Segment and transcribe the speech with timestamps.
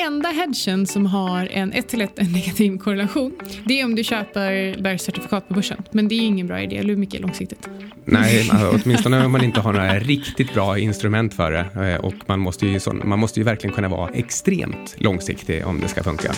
[0.00, 3.32] enda hedgen som har en 1 till 1 negativ korrelation
[3.64, 5.82] det är om du köper bergscertifikat på börsen.
[5.90, 7.68] Men det är ingen bra idé, eller hur mycket långsiktigt?
[8.04, 11.92] Nej, alltså, åtminstone om man inte har några riktigt bra instrument för det.
[11.92, 15.88] Eh, och man måste, ju, man måste ju verkligen kunna vara extremt långsiktig om det
[15.88, 16.32] ska funka.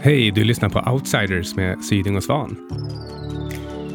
[0.00, 2.56] Hej, du lyssnar på Outsiders med Syding och Svan.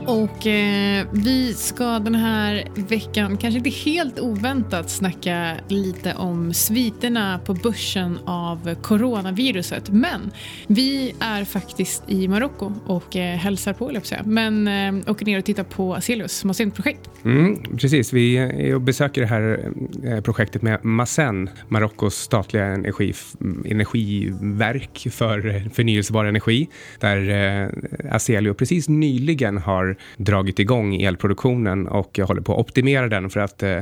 [0.07, 7.39] Och eh, vi ska den här veckan, kanske inte helt oväntat, snacka lite om sviterna
[7.45, 9.89] på börsen av coronaviruset.
[9.89, 10.31] Men
[10.67, 14.21] vi är faktiskt i Marocko och eh, hälsar på, jag säga.
[14.25, 17.09] Men eh, åker ner och tittar på Acelius Masen-projekt.
[17.25, 19.71] Mm, precis, vi är och besöker det här
[20.03, 26.67] eh, projektet med Masen, Marockos statliga energi, mm, energiverk för eh, förnyelsebar energi,
[26.99, 33.29] där eh, Aselio precis nyligen har dragit igång elproduktionen och håller på att optimera den
[33.29, 33.79] för att, eh,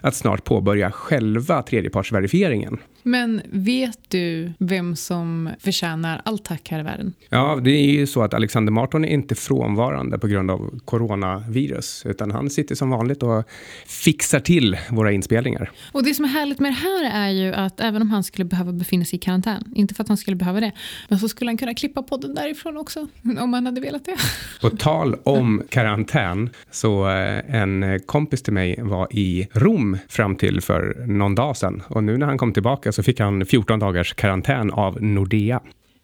[0.00, 2.78] att snart påbörja själva tredjepartsverifieringen.
[3.08, 7.14] Men vet du vem som förtjänar all tack här i världen?
[7.28, 12.06] Ja, det är ju så att Alexander Marton är inte frånvarande på grund av coronavirus,
[12.06, 13.44] utan han sitter som vanligt och
[13.86, 15.70] fixar till våra inspelningar.
[15.92, 18.44] Och det som är härligt med det här är ju att även om han skulle
[18.44, 20.72] behöva befinna sig i karantän, inte för att han skulle behöva det,
[21.08, 24.16] men så skulle han kunna klippa podden därifrån också, om han hade velat det.
[24.60, 30.60] På tal om karantän, så eh, en kompis till mig var i Rom fram till
[30.60, 34.14] för någon dag sedan och nu när han kom tillbaka så fick han 14 dagars
[34.14, 35.60] karantän av Nordea.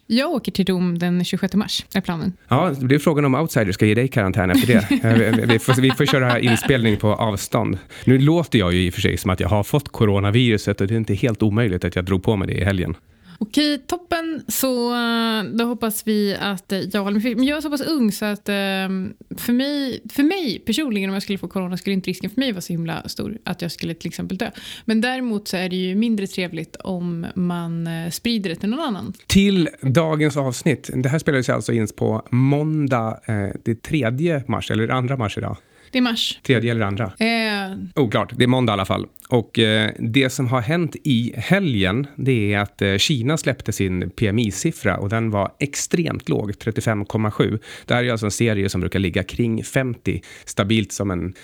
[0.07, 2.33] Jag åker till Rom den 26 mars, är planen.
[2.48, 4.83] Ja, det är frågan om outsiders ska ge dig karantän efter det.
[5.03, 7.79] Eh, vi, får, vi får köra inspelning på avstånd.
[8.05, 10.87] Nu låter jag ju i och för sig som att jag har fått coronaviruset och
[10.87, 12.95] det är inte helt omöjligt att jag drog på mig det i helgen.
[13.43, 14.45] Okej, toppen.
[14.48, 18.12] Så eh, då hoppas vi att jag håller mig Men jag är så pass ung
[18.12, 22.11] så att ehm, för mig, för mig personligen om jag skulle få corona skulle inte
[22.11, 24.51] risken för mig vara så himla stor att jag skulle till exempel dö.
[24.85, 28.81] Men däremot så är det ju mindre trevligt om man eh, sprider det till någon
[28.81, 29.13] annan.
[29.27, 30.91] Till dagens avsnitt.
[30.95, 35.57] Det här spelades alltså in på måndag, eh, det tredje mars, eller andra mars idag.
[35.91, 36.41] Det är mars.
[36.42, 37.13] Tredje eller andra?
[37.19, 37.77] Eh.
[37.95, 39.07] Oklart, det är måndag i alla fall.
[39.33, 44.11] Och eh, det som har hänt i helgen, det är att eh, Kina släppte sin
[44.11, 47.59] PMI-siffra och den var extremt låg, 35,7.
[47.87, 51.35] Det här är alltså en serie som brukar ligga kring 50, stabilt som en,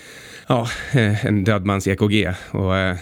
[0.47, 2.33] ja, eh, en dödmans EKG.
[2.51, 2.95] Och eh,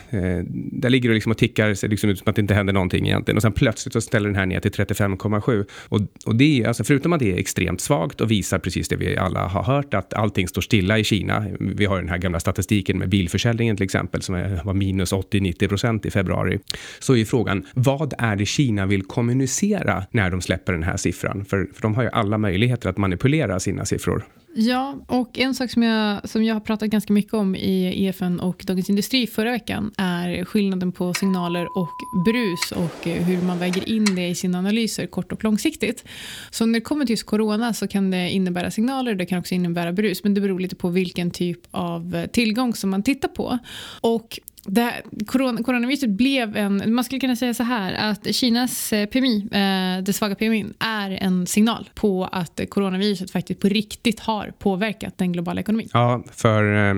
[0.71, 3.07] där ligger det liksom och tickar, ser liksom ut som att det inte händer någonting
[3.07, 3.37] egentligen.
[3.37, 5.65] Och sen plötsligt så ställer den här ner till 35,7.
[5.71, 8.95] Och, och det är alltså, förutom att det är extremt svagt och visar precis det
[8.95, 11.45] vi alla har hört, att allting står stilla i Kina.
[11.59, 16.05] Vi har den här gamla statistiken med bilförsäljningen till exempel, som var minus 80-90 procent
[16.05, 16.59] i februari,
[16.99, 21.45] så är frågan vad är det Kina vill kommunicera när de släpper den här siffran?
[21.45, 24.23] För, för de har ju alla möjligheter att manipulera sina siffror.
[24.59, 28.39] Ja, och en sak som jag, som jag har pratat ganska mycket om i EFN
[28.39, 31.89] och Dagens Industri förra veckan är skillnaden på signaler och
[32.25, 36.03] brus och hur man väger in det i sina analyser kort och långsiktigt.
[36.51, 39.55] Så när det kommer till just corona så kan det innebära signaler, det kan också
[39.55, 43.27] innebära brus, men det beror lite på vilken typ av eh, tillgång som man tittar
[43.27, 43.59] på.
[44.01, 44.93] Och det,
[45.27, 50.03] corona, coronaviruset blev en, man skulle kunna säga så här att Kinas eh, PMI, eh,
[50.03, 55.31] det svaga PMI, är en signal på att coronaviruset faktiskt på riktigt har påverkat den
[55.31, 55.89] globala ekonomin.
[55.93, 56.95] Ja, för eh,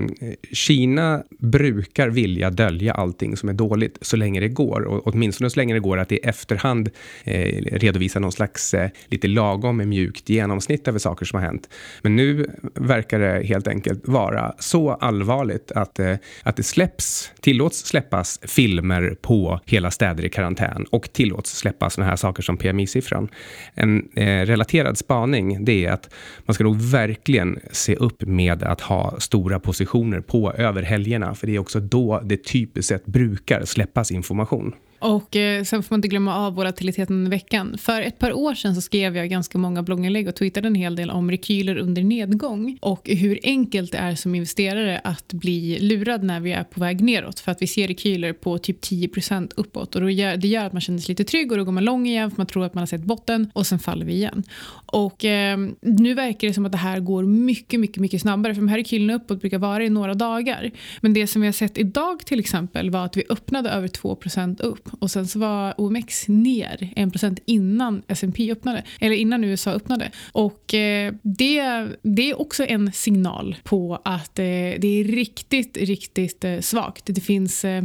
[0.51, 5.59] Kina brukar vilja dölja allting som är dåligt så länge det går och åtminstone så
[5.59, 6.89] länge det går att i efterhand
[7.23, 11.69] eh, redovisa någon slags eh, lite lagom mjukt genomsnitt över saker som har hänt.
[12.01, 17.85] Men nu verkar det helt enkelt vara så allvarligt att, eh, att det släpps tillåts
[17.85, 23.29] släppas filmer på hela städer i karantän och tillåts släppa sådana här saker som PMI-siffran.
[23.73, 26.09] En eh, relaterad spaning det är att
[26.45, 27.38] man ska nog verkligen
[27.71, 32.21] se upp med att ha stora positioner på över helgerna, för det är också då
[32.25, 34.73] det typiskt sett brukar släppas information.
[34.99, 37.77] Och eh, sen får man inte glömma av volatiliteten i veckan.
[37.77, 40.95] För ett par år sedan så skrev jag ganska många blogginlägg och twittrade en hel
[40.95, 46.23] del om rekyler under nedgång och hur enkelt det är som investerare att bli lurad
[46.23, 49.95] när vi är på väg neråt för att vi ser rekyler på typ 10% uppåt
[49.95, 51.85] och då gör, det gör att man känner sig lite trygg och då går man
[51.85, 54.43] lång igen för man tror att man har sett botten och sen faller vi igen.
[54.85, 58.61] Och eh, nu verkar det som att det här går mycket, mycket, mycket snabbare för
[58.61, 60.71] de här rekylerna uppåt brukar vara i några dagar.
[61.01, 64.61] Men det som vi har sett idag till exempel var att vi öppnade över 2%
[64.61, 70.11] upp och sen så var OMX ner 1% innan S&P öppnade, eller innan USA öppnade.
[70.31, 76.43] Och eh, det, det är också en signal på att eh, det är riktigt, riktigt
[76.43, 77.03] eh, svagt.
[77.05, 77.83] Det finns, eh,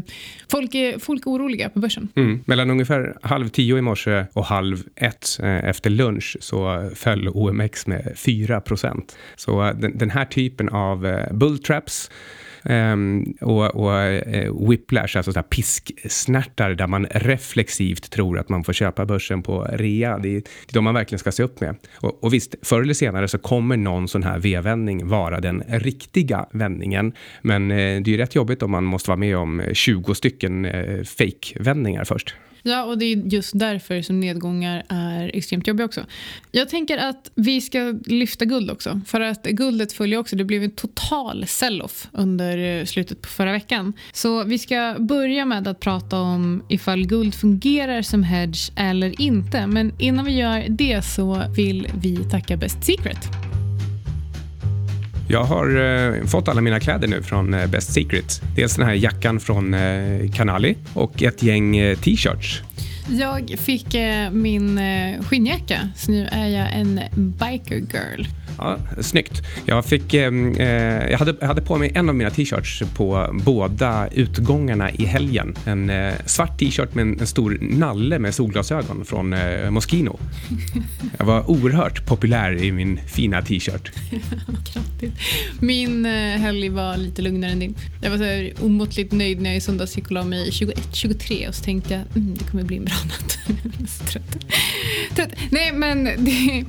[0.49, 2.09] folk, är, folk är oroliga på börsen.
[2.15, 2.41] Mm.
[2.47, 7.87] Mellan ungefär halv tio i morse och halv ett eh, efter lunch så föll OMX
[7.87, 9.17] med 4 %.
[9.37, 12.11] Så eh, den, den här typen av eh, bulltraps
[12.65, 18.73] Um, och, och uh, whiplash, alltså så pisksnärtar där man reflexivt tror att man får
[18.73, 20.19] köpa börsen på rea.
[20.19, 21.77] Det är, det är de man verkligen ska se upp med.
[21.95, 26.47] Och, och visst, förr eller senare så kommer någon sån här V-vändning vara den riktiga
[26.51, 27.13] vändningen.
[27.43, 30.65] Men uh, det är ju rätt jobbigt om man måste vara med om 20 stycken
[30.65, 32.35] uh, fake-vändningar först.
[32.67, 36.07] Ja, och det är just därför som nedgångar är extremt jobbiga också.
[36.53, 39.01] Jag tänker att vi ska lyfta guld också.
[39.07, 43.53] För att guldet följer också, det blev en total sell-off under eh, slutet på förra
[43.53, 43.93] veckan.
[44.13, 49.67] Så vi ska börja med att prata om ifall guld fungerar som hedge eller inte.
[49.67, 53.54] Men innan vi gör det så vill vi tacka Best Secret.
[55.29, 58.43] Jag har eh, fått alla mina kläder nu från eh, Best Secret.
[58.57, 62.63] Dels den här jackan från eh, Canali och ett gäng eh, t-shirts.
[63.09, 68.27] Jag fick eh, min eh, skinnjacka, så nu är jag en biker girl.
[68.59, 69.43] Ja, snyggt.
[69.67, 73.41] Jag, fick, ehm, eh, jag, hade, jag hade på mig en av mina t-shirts på
[73.45, 75.55] båda utgångarna i helgen.
[75.65, 80.19] En eh, svart t-shirt med en, en, stor nalle med solglasögon från eh, Moschino.
[81.19, 83.93] Jag var oerhört populär i min fina t-shirt.
[85.61, 87.75] min eh, helg var lite lugnare än din.
[88.03, 91.49] Jag var så här omåttligt nöjd när jag i söndags gick och la mig 21-23
[91.49, 93.39] och så tänkte jag mm, det kommer bli en bra natt.
[94.09, 94.37] trött.
[95.17, 95.31] trött.
[95.51, 96.65] Nej, men det,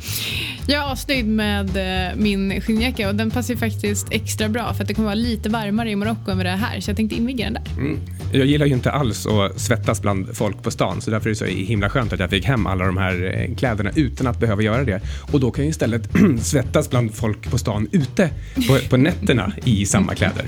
[0.68, 1.70] jag är asnöjd med
[2.18, 5.50] min skinnjacka och den passar ju faktiskt extra bra för att det kommer vara lite
[5.50, 7.64] varmare i Marocko än vad det är här så jag tänkte inviga den där.
[7.78, 8.00] Mm.
[8.32, 11.36] Jag gillar ju inte alls att svettas bland folk på stan så därför är det
[11.36, 14.62] så himla skönt att jag fick hem alla de här eh, kläderna utan att behöva
[14.62, 15.02] göra det.
[15.32, 16.10] Och då kan jag istället
[16.42, 18.30] svettas bland folk på stan ute
[18.68, 20.46] på, på nätterna i samma kläder.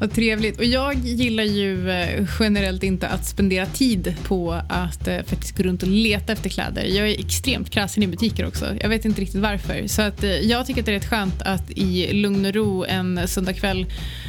[0.00, 0.58] Vad trevligt.
[0.58, 5.62] Och jag gillar ju eh, generellt inte att spendera tid på att eh, faktiskt gå
[5.62, 6.84] runt och leta efter kläder.
[6.84, 8.66] Jag är extremt krasen i butiker också.
[8.80, 9.86] Jag vet inte riktigt varför.
[9.86, 13.28] Så att jag tycker att det är rätt skönt att i lugn och ro en
[13.28, 13.86] söndagkväll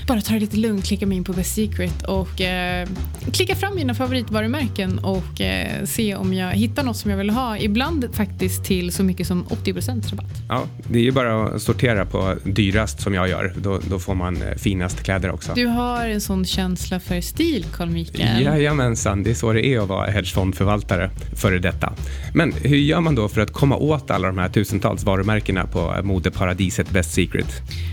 [0.07, 2.87] bara ta det lite lugnt, klicka mig in på Best Secret och eh,
[3.31, 7.57] klicka fram mina favoritvarumärken och eh, se om jag hittar något som jag vill ha.
[7.57, 9.73] Ibland faktiskt till så mycket som 80
[10.11, 10.25] rabatt.
[10.49, 13.53] Ja, det är ju bara att sortera på dyrast som jag gör.
[13.57, 15.51] Då, då får man eh, finast kläder också.
[15.55, 18.43] Du har en sån känsla för stil, Carl Mikael.
[18.43, 21.93] Jajamensan, det är så det är att vara hedgefondförvaltare före detta.
[22.33, 25.95] Men hur gör man då för att komma åt alla de här tusentals varumärkena på
[26.03, 27.47] modeparadiset Best Secret?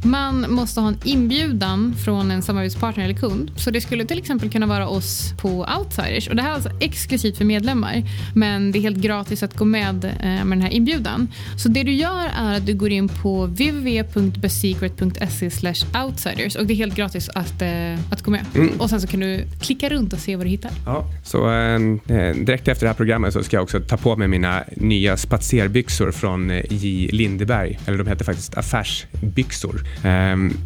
[0.04, 3.50] Man måste ha en inbjudan från en samarbetspartner eller kund.
[3.56, 6.28] Så det skulle till exempel kunna vara oss på Outsiders.
[6.28, 8.02] Och det här är alltså exklusivt för medlemmar.
[8.34, 11.28] Men det är helt gratis att gå med eh, med den här inbjudan.
[11.56, 15.50] Så det du gör är att du går in på www.bestsecret.se
[16.04, 18.44] outsiders och det är helt gratis att, eh, att gå med.
[18.54, 18.80] Mm.
[18.80, 20.70] Och sen så kan du klicka runt och se vad du hittar.
[20.86, 21.78] Ja, så eh,
[22.34, 26.12] direkt efter det här programmet så ska jag också ta på mig mina nya spatserbyxor
[26.12, 27.08] från J.
[27.12, 27.78] Lindeberg.
[27.86, 29.84] Eller de heter faktiskt affärsbyxor.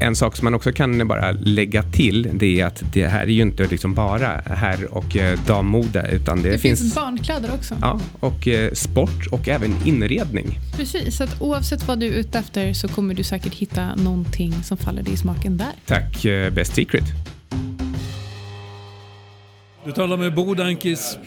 [0.01, 3.27] en sak som man också kan bara lägga till det är att det här är
[3.27, 6.81] ju inte liksom bara herr och eh, dammode utan det, det finns...
[6.81, 7.77] finns barnkläder också.
[7.81, 10.59] Ja, och eh, sport och även inredning.
[10.77, 14.53] Precis, så att oavsett vad du är ute efter så kommer du säkert hitta någonting
[14.65, 15.73] som faller dig i smaken där.
[15.87, 17.05] Tack, eh, Best Secret.
[19.85, 21.19] Du talar med Bo Dankis,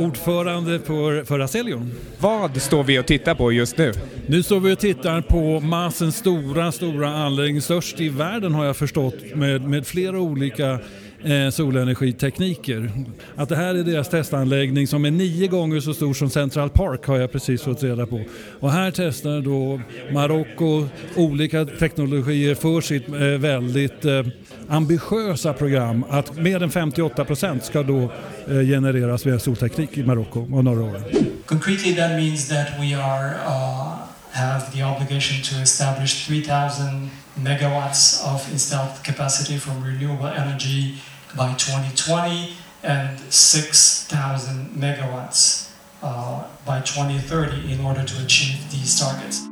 [0.00, 1.92] ordförande för, för Acelion.
[2.18, 3.92] Vad står vi och tittar på just nu?
[4.26, 8.76] Nu står vi och tittar på Masens stora, stora anläggning, störst i världen har jag
[8.76, 10.78] förstått, med, med flera olika
[11.24, 12.90] eh, solenergitekniker.
[13.36, 17.06] Att det här är deras testanläggning som är nio gånger så stor som Central Park
[17.06, 18.24] har jag precis fått reda på.
[18.60, 19.80] Och här testar då
[20.12, 24.22] Marocko olika teknologier för sitt eh, väldigt eh,
[24.70, 30.40] ambitiösa program att mer än 58 procent ska då eh, genereras via solteknik i Marocko
[30.40, 31.02] om några år.
[31.46, 33.98] Concretely that means that we are uh,
[34.32, 40.94] have the obligation to establish 3000 megawatts of installed capacity from renewable energy
[41.34, 45.70] by 2020 and 6,000 megawatts
[46.02, 49.49] uh, by 2030 in order to achieve these targets.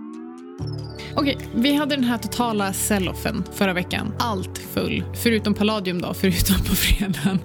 [1.20, 4.14] Okej, vi hade den här totala selloffen förra veckan.
[4.18, 7.38] Allt full, förutom palladium då, förutom på fredagen.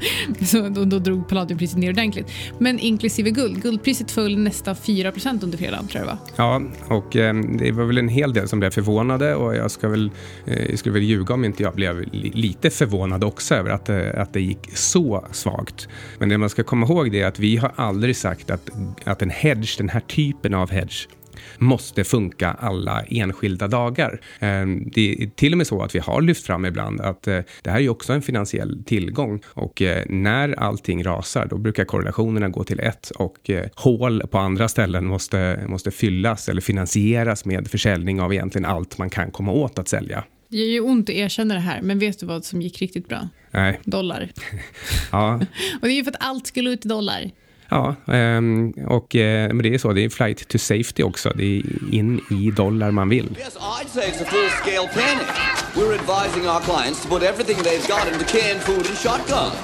[0.45, 2.31] Så då, då drog palladiumpriset ner ordentligt.
[2.59, 3.61] Men inklusive guld.
[3.61, 5.11] Guldpriset föll nästan 4
[5.43, 6.17] under fredagen tror jag va?
[6.35, 9.87] Ja, och eh, det var väl en hel del som blev förvånade och jag ska
[9.87, 10.11] väl,
[10.45, 13.89] eh, jag skulle väl ljuga om inte jag blev li lite förvånad också över att,
[13.89, 15.87] eh, att det gick så svagt.
[16.19, 18.69] Men det man ska komma ihåg är att vi har aldrig sagt att,
[19.03, 21.07] att en hedge, den här typen av hedge,
[21.57, 24.21] måste funka alla enskilda dagar.
[24.39, 27.39] Ehm, det är till och med så att vi har lyft fram ibland att eh,
[27.61, 32.49] det här är också en finansiell tillgång och eh, när allting rasar då brukar korrelationerna
[32.49, 37.67] gå till ett och eh, hål på andra ställen måste, måste fyllas eller finansieras med
[37.67, 40.23] försäljning av egentligen allt man kan komma åt att sälja.
[40.49, 43.07] Det gör ju ont att erkänna det här, men vet du vad som gick riktigt
[43.07, 43.29] bra?
[43.51, 43.79] Nej.
[43.83, 44.31] Dollar.
[45.11, 45.33] ja.
[45.81, 47.31] och det är ju för att allt skulle ut i dollar.
[47.73, 49.93] Ja, ehm, och eh, men det är så.
[49.93, 51.33] Det är flight to safety också.
[51.35, 53.37] Det är in i dollar man vill.
[53.39, 55.27] Yes, I'd say it's a full-scale panic.
[55.75, 59.55] We're advising our clients to put everything they've got into canned food and shotguns.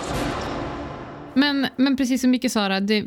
[1.34, 3.06] Men, men precis som Micke sa, det,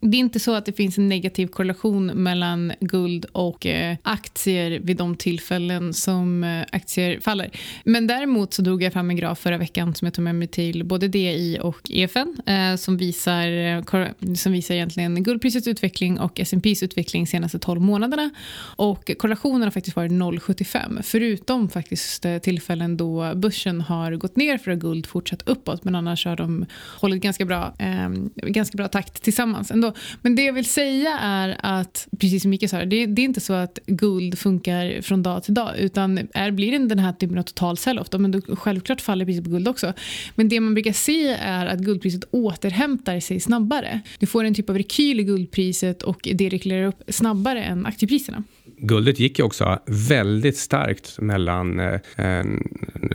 [0.00, 4.80] det är inte så att det finns en negativ korrelation mellan guld och eh, aktier
[4.80, 7.50] vid de tillfällen som eh, aktier faller.
[7.84, 10.48] Men däremot så drog jag fram en graf förra veckan som jag tog med mig
[10.48, 16.40] till både DI och EFN eh, som, visar, eh, som visar egentligen guldprisets utveckling och
[16.40, 18.30] S&P's utveckling de senaste 12 månaderna.
[18.76, 24.58] Och korrelationen har faktiskt varit 0,75 förutom faktiskt eh, tillfällen då börsen har gått ner
[24.58, 26.66] för att guld fortsatt uppåt men annars har de
[27.00, 29.85] hållit ganska bra, eh, ganska bra takt tillsammans ändå.
[30.22, 33.40] Men det jag vill säga är att, precis som Micke sa, det, det är inte
[33.40, 37.38] så att guld funkar från dag till dag utan är, blir det den här typen
[37.38, 39.92] av total sell-off då, men då självklart faller priset på guld också.
[40.34, 44.00] Men det man brukar se är att guldpriset återhämtar sig snabbare.
[44.18, 48.44] Du får en typ av rekyl i guldpriset och det reglerar upp snabbare än aktiepriserna
[48.78, 52.44] guldet gick ju också väldigt starkt mellan, eh,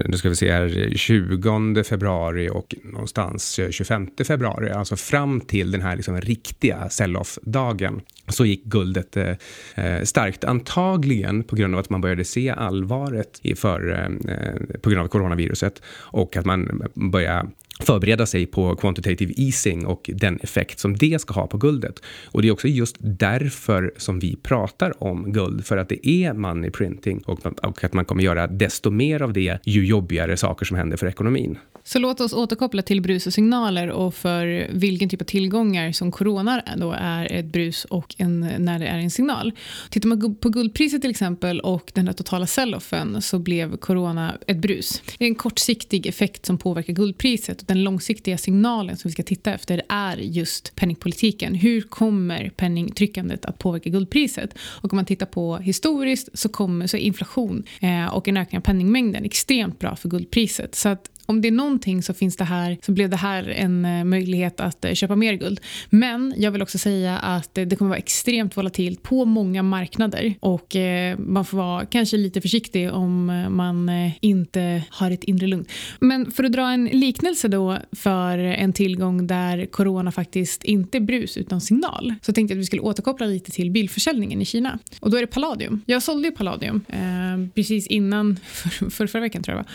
[0.06, 5.72] nu ska vi se här, 20 februari och någonstans eh, 25 februari, alltså fram till
[5.72, 9.36] den här liksom riktiga sell-off-dagen så gick guldet eh,
[9.75, 10.44] eh, starkt.
[10.44, 15.03] Antagligen på grund av att man började se allvaret i för, eh, eh på grund
[15.03, 17.50] av coronaviruset och att man började
[17.80, 22.00] förbereda sig på quantitative easing och den effekt som det ska ha på guldet.
[22.25, 26.34] Och det är också just därför som vi pratar om guld, för att det är
[26.34, 30.66] money printing och, och att man kommer göra desto mer av det ju jobbigare saker
[30.66, 31.58] som händer för ekonomin.
[31.84, 36.12] Så låt oss återkoppla till brus och signaler och för vilken typ av tillgångar som
[36.12, 39.52] corona då är ett brus och en, när det är en signal.
[39.90, 44.58] Tittar man på guldpriset till exempel och den här totala selloffen så blev corona ett
[44.58, 45.02] brus.
[45.18, 49.24] Det är en kortsiktig effekt som påverkar guldpriset och den långsiktiga signalen som vi ska
[49.24, 51.56] titta efter är just penningpolitiken.
[51.56, 54.58] Hur kommer penningtryckandet att påverka guldpriset?
[54.60, 58.62] Och om man tittar på historiskt så kommer så inflation eh, och en ökning av
[58.62, 60.76] penningmängden extremt bra för guldpriset.
[60.76, 63.86] Så att om det är någonting så finns det här, så blev det här en
[63.86, 65.60] eh, möjlighet att eh, köpa mer guld.
[65.90, 70.34] Men jag vill också säga att eh, det kommer vara extremt volatilt på många marknader
[70.40, 70.75] och
[71.18, 75.66] man får vara kanske lite försiktig om man inte har ett inre lugn.
[76.00, 81.01] Men för att dra en liknelse då för en tillgång där corona faktiskt inte är
[81.01, 84.80] brus utan signal så tänkte jag att vi skulle återkoppla lite till bilförsäljningen i Kina.
[85.00, 85.82] Och då är det palladium.
[85.86, 89.66] Jag sålde ju palladium eh, precis innan, för, för förra veckan tror jag.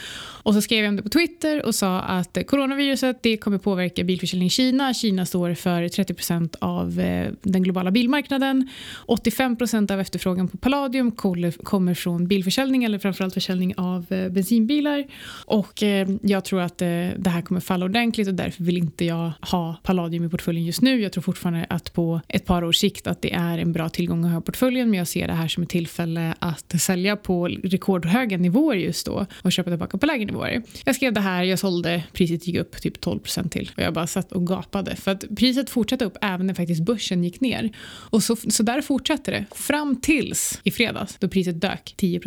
[0.46, 4.04] Och så skrev jag om det på Twitter och sa att coronaviruset det kommer påverka
[4.04, 4.94] bilförsäljning i Kina.
[4.94, 8.68] Kina står för 30% av eh, den globala bilmarknaden.
[9.06, 15.04] 85% av efterfrågan på palladium kommer från bilförsäljning eller framförallt försäljning av eh, bensinbilar.
[15.46, 19.32] Och eh, jag tror att det här kommer falla ordentligt och därför vill inte jag
[19.40, 21.02] ha palladium i portföljen just nu.
[21.02, 24.24] Jag tror fortfarande att på ett par års sikt att det är en bra tillgång
[24.24, 27.46] att ha i portföljen men jag ser det här som ett tillfälle att sälja på
[27.46, 30.62] rekordhöga nivåer just då och köpa tillbaka på lägre nivåer nivåer.
[30.84, 33.70] Jag skrev det här, jag sålde, priset gick upp typ 12% till.
[33.76, 34.96] Och jag bara satt och gapade.
[34.96, 37.76] För att priset fortsatte upp även när faktiskt börsen gick ner.
[38.10, 42.20] Och så, så där fortsatte det fram tills i fredags då priset dök 10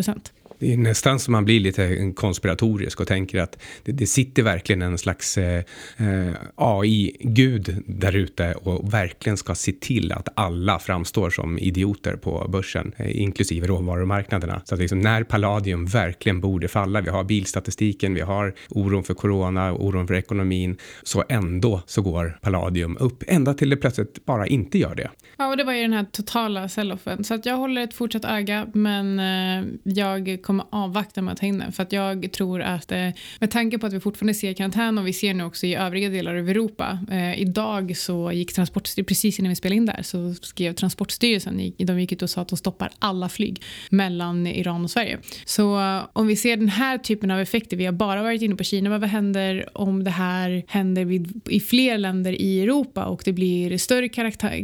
[0.59, 4.81] det är nästan som man blir lite konspiratorisk och tänker att det, det sitter verkligen
[4.81, 5.63] en slags eh,
[5.97, 12.47] eh AI-gud där ute och verkligen ska se till att alla framstår som idioter på
[12.49, 14.61] börsen, eh, inklusive råvarumarknaderna.
[14.65, 19.13] Så att liksom när palladium verkligen borde falla, vi har bilstatistiken, vi har oron för
[19.13, 24.47] corona, oron för ekonomin, så ändå så går palladium upp, ända till det plötsligt bara
[24.47, 25.09] inte gör det.
[25.37, 28.25] Ja, och det var ju den här totala sell-offen, så att jag håller ett fortsatt
[28.25, 31.71] öga, men eh, jag kommer avvakta med att ta in den.
[31.71, 35.07] För att jag tror att eh, med tanke på att vi fortfarande ser karantän och
[35.07, 36.99] vi ser nu också i övriga delar av Europa.
[37.11, 41.99] Eh, idag så gick Transportstyrelsen, precis innan vi spelade in där, så skrev Transportstyrelsen, de
[41.99, 45.19] gick ut och sa att de stoppar alla flyg mellan Iran och Sverige.
[45.45, 48.55] Så eh, om vi ser den här typen av effekter, vi har bara varit inne
[48.55, 53.05] på Kina, men vad händer om det här händer vid, i fler länder i Europa
[53.05, 54.09] och det blir större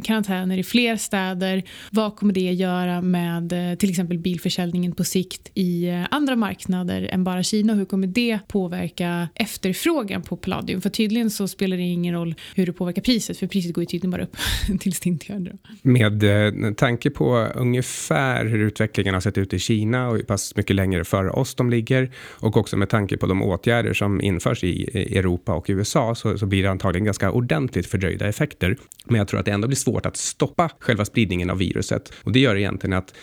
[0.01, 1.63] karantäner i fler städer?
[1.91, 7.09] Vad kommer det göra med eh, till exempel bilförsäljningen på sikt i i andra marknader
[7.11, 7.73] än bara Kina?
[7.73, 10.81] Hur kommer det påverka efterfrågan på palladium?
[10.81, 13.85] För tydligen så spelar det ingen roll hur det påverkar priset, för priset går ju
[13.85, 14.37] tydligen bara upp
[14.79, 15.57] tills det inte gör det.
[15.81, 20.55] Med eh, tanke på ungefär hur utvecklingen har sett ut i Kina och hur pass
[20.55, 24.63] mycket längre före oss de ligger och också med tanke på de åtgärder som införs
[24.63, 24.83] i
[25.17, 28.77] Europa och USA så, så blir det antagligen ganska ordentligt fördröjda effekter.
[29.05, 32.31] Men jag tror att det ändå blir svårt att stoppa själva spridningen av viruset och
[32.31, 33.13] det gör egentligen att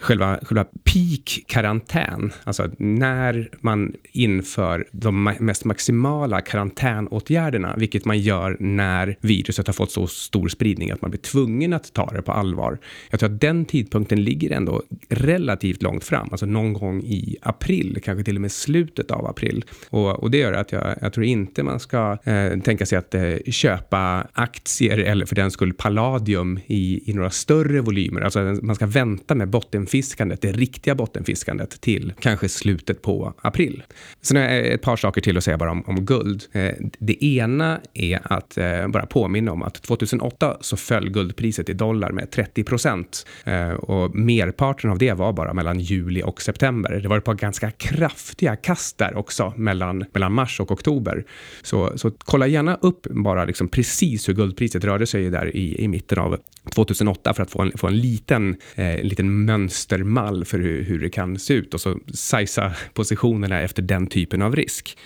[0.00, 9.16] själva, själva peak-karantän, alltså när man inför de mest maximala karantänåtgärderna, vilket man gör när
[9.20, 12.78] viruset har fått så stor spridning att man blir tvungen att ta det på allvar.
[13.10, 17.98] Jag tror att den tidpunkten ligger ändå relativt långt fram, alltså någon gång i april,
[18.04, 19.64] kanske till och med slutet av april.
[19.90, 23.14] Och, och det gör att jag, jag tror inte man ska eh, tänka sig att
[23.14, 28.20] eh, köpa aktier eller för den skull palladium i, i några större volymer.
[28.20, 33.82] Alltså man ska vänta med botten bottenfiskandet, det riktiga bottenfiskandet till kanske slutet på april.
[34.22, 36.44] Sen har jag ett par saker till att säga bara om, om guld.
[36.52, 41.72] Eh, det ena är att eh, bara påminna om att 2008 så föll guldpriset i
[41.72, 47.00] dollar med 30 procent eh, och merparten av det var bara mellan juli och september.
[47.02, 51.24] Det var ett par ganska kraftiga kast där också mellan, mellan mars och oktober.
[51.62, 55.88] Så, så kolla gärna upp bara liksom precis hur guldpriset rörde sig där i, i
[55.88, 56.36] mitten av
[56.74, 59.44] 2008 för att få en, få en liten, eh, liten
[59.80, 64.42] mönstermall för hur, hur, det kan se ut och så sajsa positionerna efter den typen
[64.42, 64.98] av risk.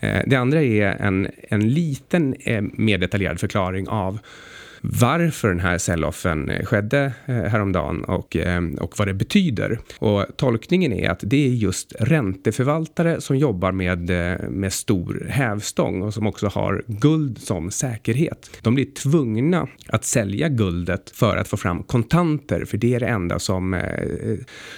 [0.00, 4.18] Eh, det andra är en, en liten eh, mer detaljerad förklaring av
[4.80, 9.78] varför den här sell-offen eh, skedde eh, häromdagen och, eh, och vad det betyder.
[9.98, 14.10] Och tolkningen är att det är just ränteförvaltare som jobbar med,
[14.50, 18.50] med stor hävstång och som också har guld som säkerhet.
[18.62, 23.06] De blir tvungna att sälja guldet för att få fram kontanter, för det är det
[23.06, 23.82] enda som,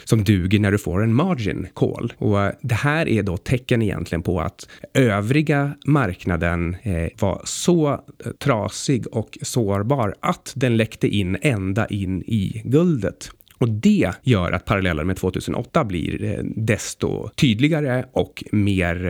[0.04, 2.12] som duger när du får en margin call.
[2.18, 6.76] Och det här är då tecken egentligen på att övriga marknaden
[7.20, 8.04] var så
[8.38, 13.30] trasig och sårbar sårbar att den läckte in ända in i guldet.
[13.60, 19.06] Och det gör att parallellen med 2008 blir eh, desto tydligare och mer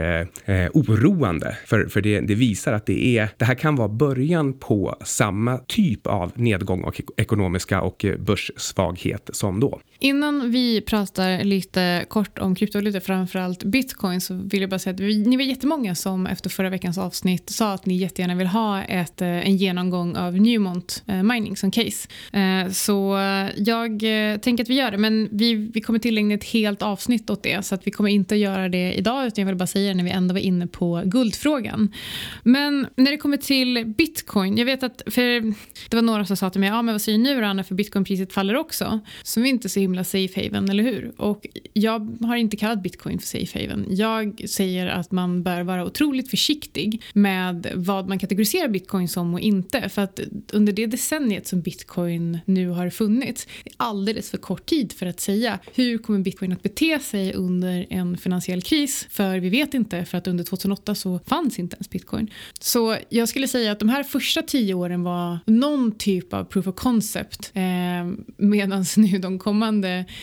[0.47, 1.59] eh, eh, oroande.
[1.67, 5.59] För, för det, det, visar att det, är, det här kan vara början på samma
[5.59, 9.81] typ av nedgång och ekonomiska och eh, börssvaghet som då.
[10.01, 15.01] Innan vi pratar lite kort om kryptovalutor, framförallt bitcoin, så vill jag bara säga att
[15.01, 18.83] vi, ni var jättemånga som efter förra veckans avsnitt sa att ni jättegärna vill ha
[18.83, 22.09] ett, eh, en genomgång av Newmont eh, Mining som case.
[22.33, 23.19] Eh, så
[23.57, 24.01] jag
[24.43, 27.67] tänker att vi gör det, men vi, vi kommer tillägna ett helt avsnitt åt det,
[27.67, 30.05] så att vi kommer inte göra det idag, utan jag vill bara säga det när
[30.05, 31.93] vi ändå var inne på guldfrågan.
[32.43, 35.41] Men när det kommer till bitcoin, jag vet att, för
[35.91, 38.33] det var några som sa till mig, ja men vad säger nu Anna, för bitcoinpriset
[38.33, 41.13] faller också, som vi inte så himla safe haven, eller hur?
[41.17, 43.87] Och jag har inte kallat bitcoin för safe haven.
[43.91, 49.41] Jag säger att man bör vara otroligt försiktig med vad man kategoriserar bitcoin som och
[49.41, 50.21] inte, för att
[50.53, 53.47] under det decenniet som bitcoin nu har funnits,
[53.77, 57.87] alldeles alldeles för kort tid för att säga hur kommer bitcoin att bete sig under
[57.91, 59.07] en finansiell kris?
[59.11, 62.31] För vi vet inte, för att under 2008 så fanns inte ens bitcoin.
[62.61, 66.67] Så jag skulle säga att de här första tio åren var någon typ av proof
[66.67, 67.63] of concept eh,
[68.37, 69.78] medan nu de kommande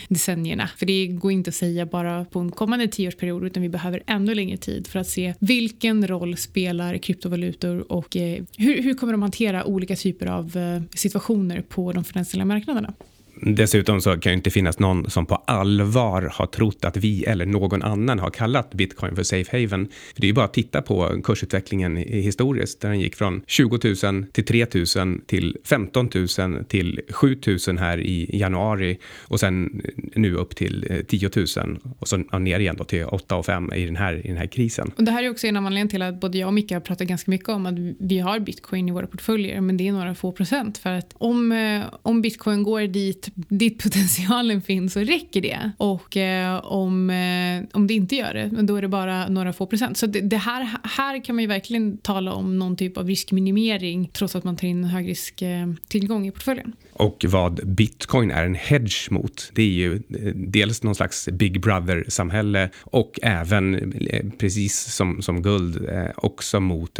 [0.07, 4.03] decennierna, för det går inte att säga bara på en kommande tioårsperiod utan vi behöver
[4.07, 9.13] ännu längre tid för att se vilken roll spelar kryptovalutor och eh, hur, hur kommer
[9.13, 12.93] de hantera olika typer av eh, situationer på de finansiella marknaderna.
[13.41, 17.45] Dessutom så kan det inte finnas någon som på allvar har trott att vi eller
[17.45, 19.87] någon annan har kallat bitcoin för safe haven.
[20.13, 23.79] För det är ju bara att titta på kursutvecklingen historiskt där den gick från 20
[24.03, 29.81] 000 till 3 000 till 15 000 till 7 000 här i januari och sen
[30.15, 33.73] nu upp till eh, 10 000 och så ner igen då till 8 och 5
[33.73, 34.91] i den här, i den här krisen.
[34.97, 36.79] Och det här är också en av anledningarna till att både jag och Micke har
[36.79, 40.15] pratat ganska mycket om att vi har bitcoin i våra portföljer men det är några
[40.15, 45.41] få procent för att om, eh, om bitcoin går dit dit potentialen finns så räcker
[45.41, 45.71] det.
[45.77, 49.65] Och eh, om, eh, om det inte gör det, då är det bara några få
[49.65, 49.97] procent.
[49.97, 54.09] Så det, det, här, här kan man ju verkligen tala om någon typ av riskminimering
[54.13, 56.73] trots att man tar in en högrisktillgång eh, i portföljen.
[56.97, 61.61] Och vad bitcoin är en hedge mot, det är ju eh, dels någon slags big
[61.61, 66.99] brother-samhälle och även, eh, precis som, som guld, eh, också mot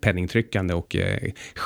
[0.00, 0.96] penningtryckande och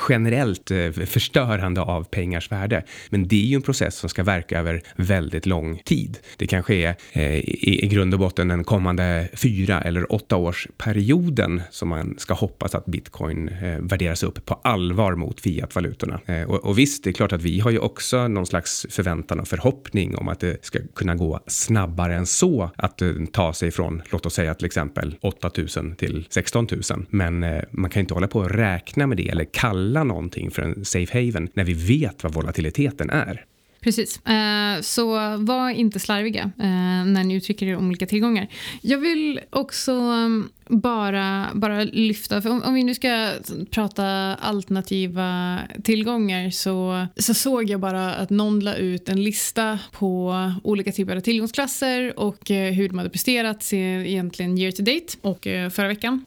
[0.09, 0.71] generellt
[1.05, 2.83] förstörande av pengars värde.
[3.09, 6.17] Men det är ju en process som ska verka över väldigt lång tid.
[6.37, 11.61] Det kanske är i, i grund och botten den kommande fyra eller åtta års perioden
[11.71, 16.19] som man ska hoppas att bitcoin värderas upp på allvar mot fiatvalutorna.
[16.47, 19.47] Och, och visst, det är klart att vi har ju också någon slags förväntan och
[19.47, 24.01] förhoppning om att det ska kunna gå snabbare än så att eh, ta sig från,
[24.11, 27.05] låt oss säga till exempel 8000 till 16 000.
[27.09, 30.61] Men eh, man kan inte hålla på och räkna med det eller kalla någonting för
[30.61, 33.45] en safe haven när vi vet vad volatiliteten är.
[33.87, 34.25] Precis.
[34.25, 38.47] Eh, så var inte slarviga eh, när ni uttrycker er om olika tillgångar.
[38.81, 43.31] Jag vill också mm, bara, bara lyfta, för om, om, vi nu ska
[43.71, 50.35] prata alternativa tillgångar så, så såg jag bara att någon la ut en lista på
[50.63, 55.73] olika typer av tillgångsklasser och eh, hur de hade presterat egentligen year to date och
[55.73, 56.25] förra veckan.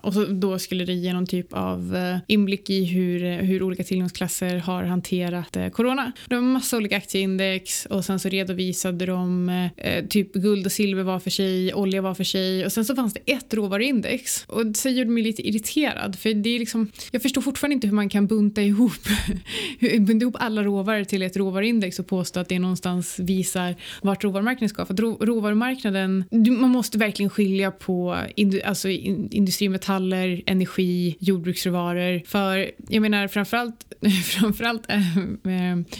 [0.00, 1.96] Och så, då skulle det ge någon typ av
[2.26, 6.12] inblick i hur, hur olika tillgångsklasser har hanterat corona.
[6.26, 11.20] De massa olika aktieindex och sen så redovisade de eh, typ guld och silver var
[11.20, 14.44] för sig, olja var för sig och sen så fanns det ett råvaruindex.
[14.48, 17.94] Och det gjorde mig lite irriterad för det är liksom, jag förstår fortfarande inte hur
[17.94, 18.92] man kan bunta ihop,
[19.80, 24.68] bunta ihop alla råvaror till ett råvaruindex och påstå att det någonstans visar vart råvarumarknaden
[24.68, 24.86] ska.
[24.86, 24.94] För
[25.26, 26.24] råvarumarknaden,
[26.60, 28.18] man måste verkligen skilja på
[28.64, 32.22] alltså industrimetaller, energi, jordbruksråvaror.
[32.26, 35.00] För jag menar framförallt, framförallt äh,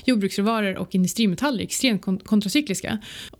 [0.05, 0.42] jordbruksråvaror
[0.79, 2.99] och industrimetaller är extremt kontracykliska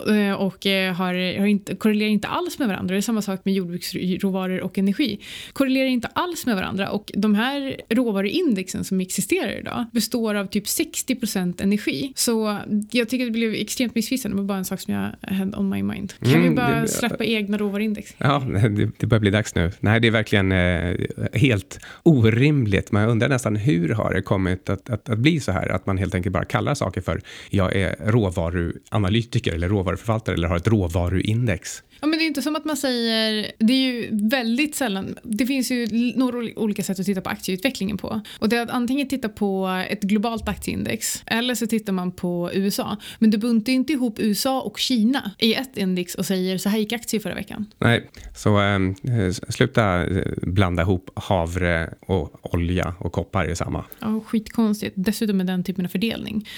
[0.09, 2.93] eh, och har, har inte, korrelerar inte alls med varandra.
[2.93, 5.21] Det är samma sak med jordbruks råvaror och energi
[5.53, 10.65] korrelerar inte alls med varandra och de här råvaruindexen som existerar idag består av typ
[10.65, 12.13] 60% energi.
[12.17, 12.59] Så
[12.91, 14.37] jag tycker det blev extremt missvisande.
[14.37, 16.13] Det var bara en sak som jag had on my mind.
[16.21, 18.15] Kan mm, vi bara det, släppa egna råvaruindex?
[18.19, 19.73] Ja, det, det börjar bli dags nu.
[19.81, 20.97] Nej, det är verkligen eh,
[21.33, 22.93] helt orimligt.
[22.93, 25.69] Man undrar nästan hur har det kommit att, att, att bli så här?
[25.69, 30.57] Att man helt enkelt bara kallar saker för jag är råvaruanalytiker eller råvaruförvaltare eller har
[30.57, 31.83] ett råvaruindex.
[32.03, 35.47] Ja, men det är inte som att man säger, det är ju väldigt sällan, det
[35.47, 38.21] finns ju några olika sätt att titta på aktieutvecklingen på.
[38.39, 42.51] Och det är att antingen titta på ett globalt aktieindex eller så tittar man på
[42.55, 42.97] USA.
[43.19, 46.79] Men du buntar inte ihop USA och Kina i ett index och säger så här
[46.79, 47.67] gick aktier förra veckan.
[47.79, 48.95] Nej, så ähm,
[49.49, 53.85] sluta eh, blanda ihop havre och olja och koppar i samma.
[54.01, 54.95] Ja, skitkonstigt.
[54.97, 56.49] Dessutom med den typen av fördelning.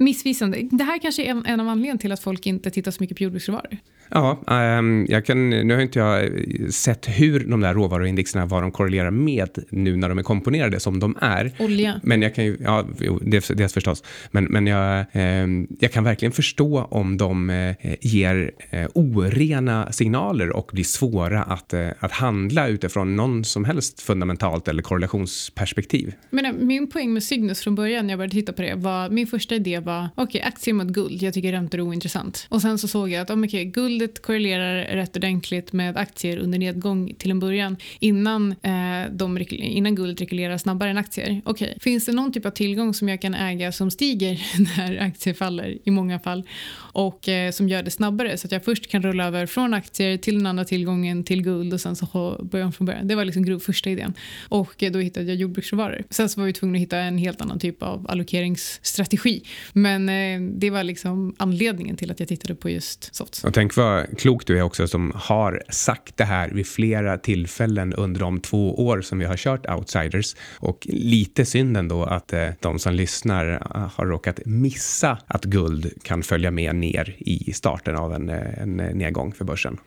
[0.00, 0.68] Missvisande.
[0.70, 3.16] Det här kanske är en, en av anledningarna till att folk inte tittar så mycket
[3.16, 3.78] på jordbruksråvaror.
[4.10, 4.38] Ja,
[4.78, 6.30] um, jag kan, nu har inte jag
[6.72, 11.00] sett hur de där råvaruindexerna, vad de korrelerar med nu när de är komponerade som
[11.00, 11.52] de är.
[11.58, 12.00] Olja.
[12.02, 12.86] Men jag kan ju, ja,
[13.20, 14.02] dels, dels förstås.
[14.30, 20.50] Men, men jag, um, jag kan verkligen förstå om de uh, ger uh, orena signaler
[20.50, 26.14] och blir svåra att, uh, att handla utifrån någon som helst fundamentalt eller korrelationsperspektiv.
[26.30, 29.26] Men min poäng med Cygnus från början när jag började titta på det var, min
[29.26, 32.46] första idé var, okej, okay, aktier mot guld, jag tycker räntor är ointressant.
[32.48, 36.58] Och sen så såg jag att, oh, okay, guldet korrelerar rätt ordentligt med aktier under
[36.58, 41.42] nedgång till en början innan, eh, de, innan guldet rekylerar snabbare än aktier.
[41.44, 41.74] Okay.
[41.80, 44.40] Finns det någon typ av tillgång som jag kan äga som stiger
[44.76, 46.44] när aktier faller i många fall
[46.92, 50.16] och eh, som gör det snabbare så att jag först kan rulla över från aktier
[50.16, 53.08] till den andra tillgången till guld och sen så börjar om från början.
[53.08, 54.14] Det var liksom första idén
[54.48, 56.04] och eh, då hittade jag jordbruksråvaror.
[56.10, 60.50] Sen så var vi tvungna att hitta en helt annan typ av allokeringsstrategi men eh,
[60.58, 63.44] det var liksom anledningen till att jag tittade på just softs.
[63.44, 67.94] Och tänk vad klok du är också som har sagt det här vid flera tillfällen
[67.94, 70.36] under de två år som vi har kört Outsiders.
[70.58, 75.92] Och lite synd ändå att eh, de som lyssnar eh, har råkat missa att guld
[76.02, 79.78] kan följa med ner i starten av en, eh, en nedgång för börsen.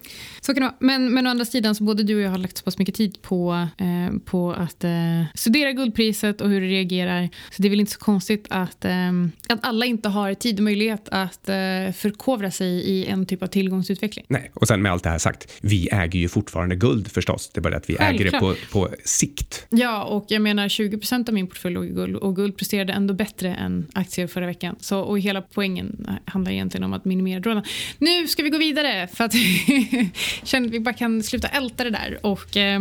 [0.41, 0.75] Så kan det vara.
[0.79, 2.95] Men, men å andra sidan så både du och jag har lagt så pass mycket
[2.95, 4.91] tid på, eh, på att eh,
[5.35, 7.29] studera guldpriset och hur det reagerar.
[7.51, 9.11] Så det är väl inte så konstigt att, eh,
[9.49, 11.49] att alla inte har tid och möjlighet att
[11.95, 14.25] förkovra sig i en typ av tillgångs utveckling.
[14.27, 17.51] Nej, och sen med allt det här sagt, vi äger ju fortfarande guld förstås.
[17.53, 18.21] Det är bara att vi Självklart.
[18.21, 19.65] äger det på, på sikt.
[19.69, 23.13] Ja, och jag menar 20% av min portfölj låg i guld och guld presterade ändå
[23.13, 24.75] bättre än aktier förra veckan.
[24.79, 27.63] Så, och hela poängen handlar egentligen om att minimera drådarna.
[27.97, 29.33] Nu ska vi gå vidare för att
[30.43, 32.19] känner vi bara kan sluta älta det där.
[32.21, 32.79] Och, eh,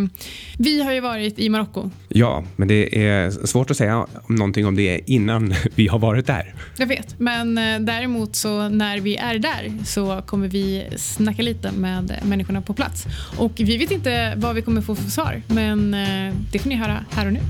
[0.59, 1.91] vi har ju varit i Marocko.
[2.09, 6.55] Ja, men det är svårt att säga någonting om det innan vi har varit där.
[6.79, 11.73] Jag vet, men eh, däremot så när vi är där så kommer vi snacka lite
[11.73, 13.05] med människorna på plats.
[13.37, 16.77] Och vi vet inte vad vi kommer få för svar, men eh, det får ni
[16.77, 17.41] höra här och nu.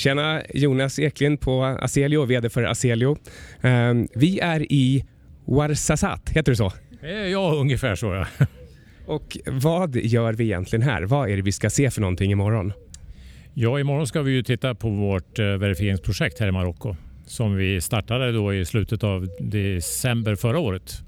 [0.00, 3.16] Tjena, Jonas Eklind på Aselio, vd för Aselio.
[3.62, 5.04] Ehm, vi är i
[5.46, 6.72] Ouarzazate, heter det så?
[7.32, 8.26] Ja, ungefär så ja.
[9.06, 11.02] Och vad gör vi egentligen här?
[11.02, 12.72] Vad är det vi ska se för någonting imorgon?
[13.54, 17.80] Ja, imorgon ska vi ju titta på vårt eh, verifieringsprojekt här i Marocko som vi
[17.80, 21.02] startade då i slutet av december förra året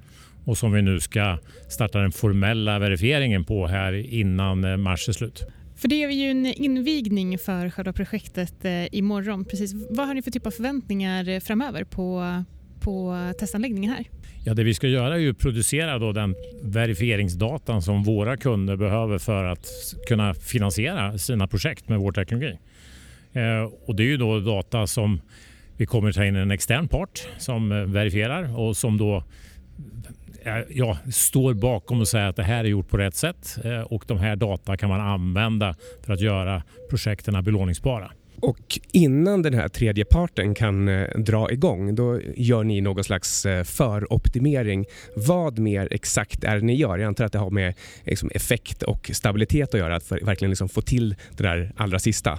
[0.45, 5.13] och som vi nu ska starta den formella verifieringen på här innan eh, mars är
[5.13, 5.47] slut.
[5.83, 9.45] För det är ju en invigning för själva projektet eh, imorgon.
[9.45, 9.75] Precis.
[9.91, 12.43] Vad har ni för typ av förväntningar eh, framöver på,
[12.81, 14.05] på testanläggningen här?
[14.45, 19.19] Ja, det vi ska göra är att producera då den verifieringsdatan som våra kunder behöver
[19.19, 19.67] för att
[20.09, 22.59] kunna finansiera sina projekt med vår teknologi.
[23.33, 25.21] Eh, och det är ju då data som
[25.77, 29.25] vi kommer ta in en extern part som verifierar och som då
[30.69, 34.19] ja, står bakom och säger att det här är gjort på rätt sätt och de
[34.19, 38.11] här data kan man använda för att göra projekten belåningsbara.
[38.43, 43.47] Och innan den här tredje parten kan eh, dra igång, då gör ni någon slags
[43.47, 44.87] eh, föroptimering.
[45.17, 46.99] Vad mer exakt är det ni gör?
[46.99, 47.75] Jag antar att det har med
[48.05, 52.39] liksom, effekt och stabilitet att göra, att verkligen liksom få till det där allra sista.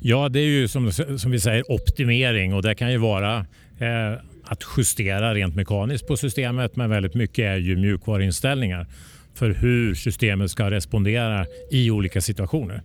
[0.00, 3.36] Ja, det är ju som, som vi säger optimering och det kan ju vara
[3.78, 8.86] eh, att justera rent mekaniskt på systemet men väldigt mycket är ju mjukvaruinställningar
[9.34, 12.82] för hur systemet ska respondera i olika situationer.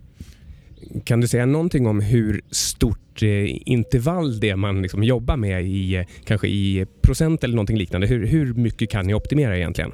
[1.04, 5.66] Kan du säga någonting om hur stort eh, intervall det är man liksom jobbar med
[5.66, 8.06] i eh, kanske i procent eller någonting liknande?
[8.06, 9.92] Hur, hur mycket kan ni optimera egentligen?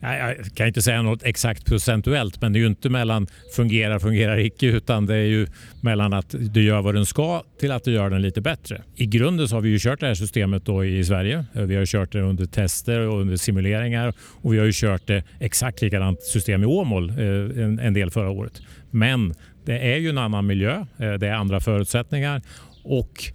[0.00, 4.38] Jag kan inte säga något exakt procentuellt men det är ju inte mellan fungerar, fungerar
[4.38, 5.46] icke utan det är ju
[5.80, 8.82] mellan att du gör vad den ska till att du gör den lite bättre.
[8.96, 11.44] I grunden så har vi ju kört det här systemet då i Sverige.
[11.52, 15.22] Vi har kört det under tester och under simuleringar och vi har ju kört det
[15.40, 18.62] exakt likadant system i Åmål eh, en del förra året.
[18.90, 22.42] Men det är ju en annan miljö, eh, det är andra förutsättningar
[22.82, 23.32] och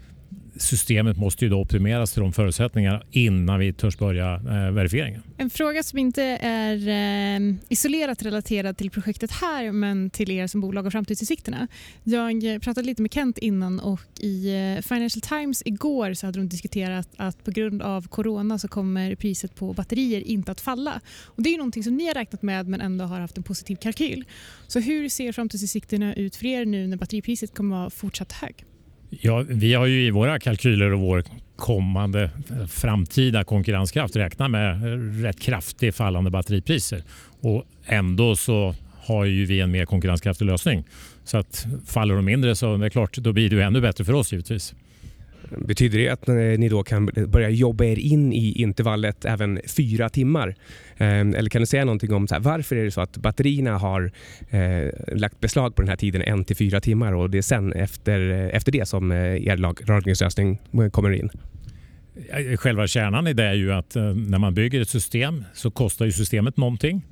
[0.62, 5.24] systemet måste ju då optimeras till de förutsättningarna innan vi törs börja eh, verifieringen.
[5.38, 10.62] En fråga som inte är eh, isolerat relaterad till projektet här men till er som
[10.62, 11.68] bolag och framtidsutsikterna.
[12.04, 16.50] Jag pratade lite med Kent innan och i eh, Financial Times igår så hade de
[16.50, 21.02] diskuterat att på grund av corona så kommer priset på batterier inte att falla.
[21.26, 23.44] Och det är ju någonting som ni har räknat med men ändå har haft en
[23.44, 24.26] positiv kalkyl.
[24.68, 28.66] Så hur ser framtidsutsikterna ut för er nu när batteripriset kommer att vara fortsatt högt?
[29.20, 31.24] Ja, vi har ju i våra kalkyler och vår
[31.56, 37.04] kommande eh, framtida konkurrenskraft räknat med eh, rätt kraftigt fallande batteripriser.
[37.42, 40.84] Och ändå så har ju vi en mer konkurrenskraftig lösning.
[41.24, 44.14] Så att faller de mindre så det är klart, då blir det ännu bättre för
[44.14, 44.76] oss givetvis.
[45.58, 46.28] Betyder det att
[46.60, 50.56] ni då kan börja jobba er in i intervallet även fyra timmar?
[50.98, 53.78] Ehm, eller kan du säga någonting om så här, varför är det så att batterierna
[53.78, 54.12] har
[54.50, 57.74] eh, lagt beslag på den här tiden en till fyra timmar och det är sen
[57.74, 61.30] efter, efter det som eh, er lagringslösning eh, kommer in?
[62.30, 66.06] Eh, själva kärnan i det är ju att när man bygger ett system så kostar
[66.06, 67.06] ju systemet någonting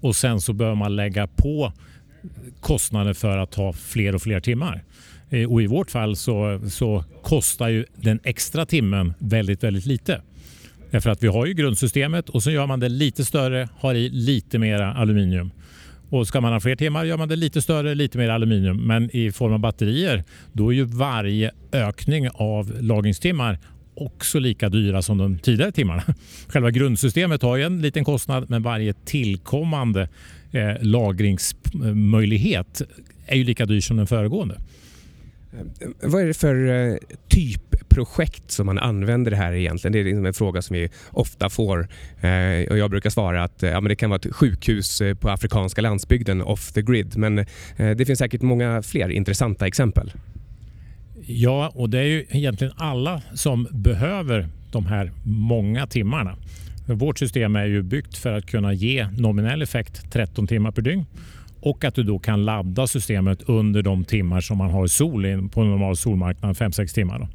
[0.00, 1.72] och sen så bör man lägga på
[2.60, 4.84] kostnader för att ha fler och fler timmar.
[5.32, 10.20] Eh, och I vårt fall så, så kostar ju den extra timmen väldigt, väldigt lite.
[10.90, 14.08] Därför att vi har ju grundsystemet och så gör man det lite större, har i
[14.08, 15.50] lite mera aluminium.
[16.10, 18.76] Och ska man ha fler timmar gör man det lite större, lite mer aluminium.
[18.76, 23.58] Men i form av batterier, då är ju varje ökning av lagringstimmar
[23.94, 26.02] också lika dyra som de tidigare timmarna.
[26.48, 30.08] Själva grundsystemet har ju en liten kostnad men varje tillkommande
[30.50, 32.82] eh, lagringsmöjlighet
[33.26, 34.58] är ju lika dyr som den föregående.
[35.52, 36.96] Eh, vad är det för eh,
[37.28, 39.92] typprojekt projekt som man använder det här egentligen?
[39.92, 41.88] Det är liksom en fråga som vi ofta får.
[42.20, 45.80] Eh, och jag brukar svara att ja, men det kan vara ett sjukhus på afrikanska
[45.80, 47.16] landsbygden off the grid.
[47.16, 50.12] Men det finns säkert många fler intressanta exempel.
[51.26, 56.36] Ja, och det är ju egentligen alla som behöver de här många timmarna.
[56.86, 61.06] Vårt system är ju byggt för att kunna ge nominell effekt 13 timmar per dygn
[61.62, 65.60] och att du då kan ladda systemet under de timmar som man har sol på
[65.60, 67.18] en normal solmarknad, 5-6 timmar.
[67.18, 67.28] Då.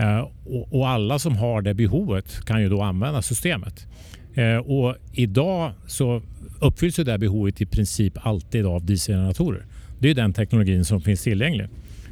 [0.00, 0.28] Eh,
[0.70, 3.86] och, alla som har det behovet kan ju då använda systemet.
[4.34, 6.22] Eh, och idag så
[6.60, 9.66] uppfylls det behovet i princip alltid av dieselgeneratorer.
[9.98, 11.68] Det är den teknologin som finns tillgänglig.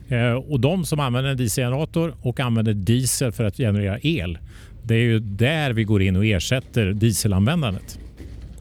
[0.09, 4.39] Eh, och de som använder en dieselgenerator och använder diesel för att generera el,
[4.83, 7.99] det är ju där vi går in och ersätter dieselanvändandet.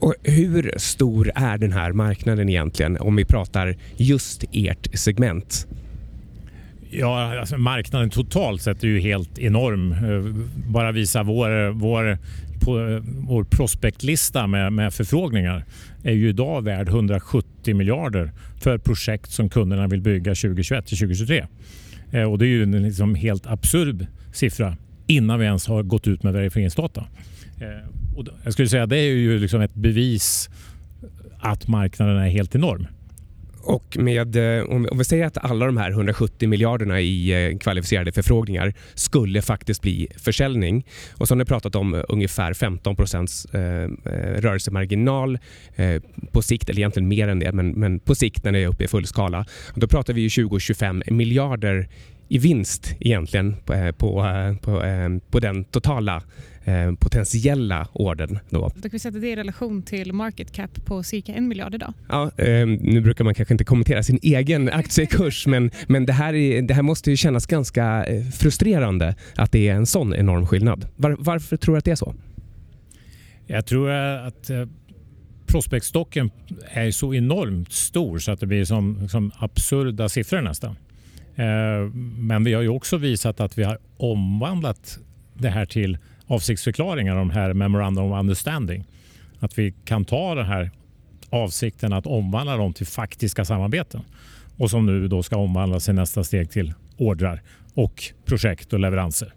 [0.00, 5.66] Och hur stor är den här marknaden egentligen om vi pratar just ert segment?
[6.90, 9.92] Ja, alltså marknaden totalt sett är ju helt enorm.
[9.92, 12.18] Eh, bara visa vår, vår,
[12.60, 15.64] på, eh, vår prospektlista med, med förfrågningar
[16.02, 21.46] är ju idag värd 170 miljarder för projekt som kunderna vill bygga 2021 till 2023.
[22.12, 26.06] Eh, och det är ju en liksom helt absurd siffra innan vi ens har gått
[26.06, 27.04] ut med verifieringsdata.
[28.16, 30.50] Och jag skulle säga att det är ju liksom ett bevis
[31.40, 32.86] att marknaden är helt enorm.
[33.62, 38.12] Och med, eh, om vi säger att alla de här 170 miljarderna i eh, kvalificerade
[38.12, 43.46] förfrågningar skulle faktiskt bli försäljning och så har ni pratat om eh, ungefär 15 procents
[44.36, 45.38] rörelsemarginal
[46.32, 48.84] på sikt, eller egentligen mer än det, men, men på sikt när det är uppe
[48.84, 49.46] i full skala.
[49.74, 51.88] Då pratar vi 20-25 miljarder
[52.28, 54.24] i vinst egentligen på, på,
[54.62, 54.82] på,
[55.30, 56.22] på den totala
[56.64, 58.38] Eh, potentiella ordern.
[58.50, 58.70] Då.
[58.74, 61.92] Då kan vi sätta det i relation till market cap på cirka en miljard idag.
[62.08, 66.34] Ja, eh, nu brukar man kanske inte kommentera sin egen aktiekurs men, men det, här
[66.34, 70.46] är, det här måste ju kännas ganska eh, frustrerande att det är en sån enorm
[70.46, 70.88] skillnad.
[70.96, 72.14] Var, varför tror du att det är så?
[73.46, 74.50] Jag tror att
[75.46, 76.30] prospektstocken
[76.72, 80.76] är så enormt stor så att det blir som, som absurda siffror nästan.
[82.18, 84.98] Men vi har ju också visat att vi har omvandlat
[85.34, 85.98] det här till
[86.30, 88.84] avsiktsförklaringar, de här Memorandum of Understanding.
[89.38, 90.70] Att vi kan ta den här
[91.30, 94.00] avsikten att omvandla dem till faktiska samarbeten
[94.58, 97.42] och som nu då ska omvandlas i nästa steg till ordrar
[97.74, 99.32] och projekt och leveranser.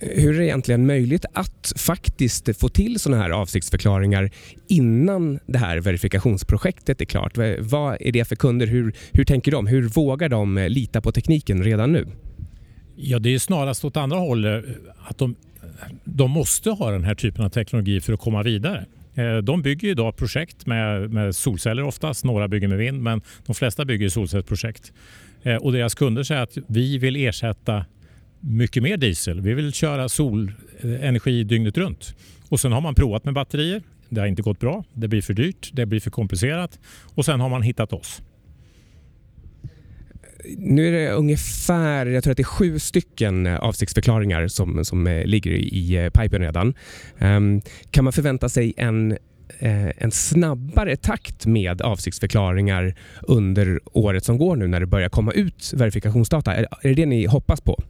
[0.00, 4.30] Hur är det egentligen möjligt att faktiskt få till sådana här avsiktsförklaringar
[4.68, 7.38] innan det här verifikationsprojektet är klart?
[7.58, 8.66] Vad är det för kunder?
[8.66, 9.66] Hur, hur tänker de?
[9.66, 12.06] Hur vågar de lita på tekniken redan nu?
[12.96, 14.64] Ja, det är snarast åt andra hållet.
[15.08, 15.36] Att de
[16.04, 18.86] de måste ha den här typen av teknologi för att komma vidare.
[19.14, 22.24] Eh, de bygger idag projekt med, med solceller oftast.
[22.24, 24.92] Några bygger med vind, men de flesta bygger solcellsprojekt.
[25.42, 27.84] Eh, och deras kunder säger att vi vill ersätta
[28.40, 29.40] mycket mer diesel.
[29.40, 32.14] Vi vill köra solenergi dygnet runt.
[32.48, 33.82] Och sen har man provat med batterier.
[34.08, 34.84] Det har inte gått bra.
[34.92, 35.70] Det blir för dyrt.
[35.72, 36.78] Det blir för komplicerat.
[37.14, 38.22] Och sen har man hittat oss
[40.58, 45.06] nu är det ungefär, jag tror att det är sju stycken eh, avsiktsförklaringar som, som
[45.06, 46.74] eh, ligger i eh, pipen redan.
[47.18, 49.18] Um, kan man förvänta sig en
[49.96, 55.72] en snabbare takt med avsiktsförklaringar under året som går nu när det börjar komma ut
[55.76, 56.54] verifikationsdata?
[56.54, 57.82] Är det det ni hoppas på?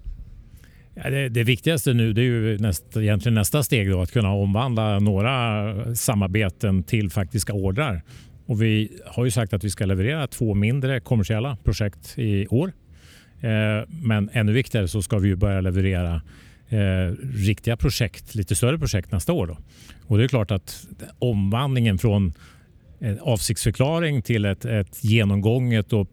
[0.95, 4.33] Ja, det, det, viktigaste nu det är ju näst, egentligen nästa steg då, att kunna
[4.33, 8.03] omvandla några samarbeten till faktiska ordrar.
[8.47, 12.73] Och vi har ju sagt att vi ska leverera två mindre kommersiella projekt i år.
[13.41, 16.23] Eh, men ännu viktigare så ska vi börja leverera
[16.69, 19.47] eh, riktiga projekt, lite större projekt nästa år.
[19.47, 19.59] Då.
[20.07, 20.87] Och det är klart att
[21.19, 22.33] omvandlingen från
[23.01, 26.13] eh, avsiktsförklaring till ett, ett genomgånget och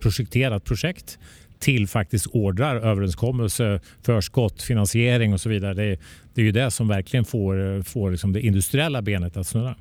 [0.00, 1.18] projekterat projekt
[1.58, 5.74] till faktiskt ordrar, överenskommelse, förskott, finansiering och så vidare.
[5.74, 5.98] Det,
[6.34, 9.74] det är ju det som verkligen får, får liksom det industriella benet att snurra.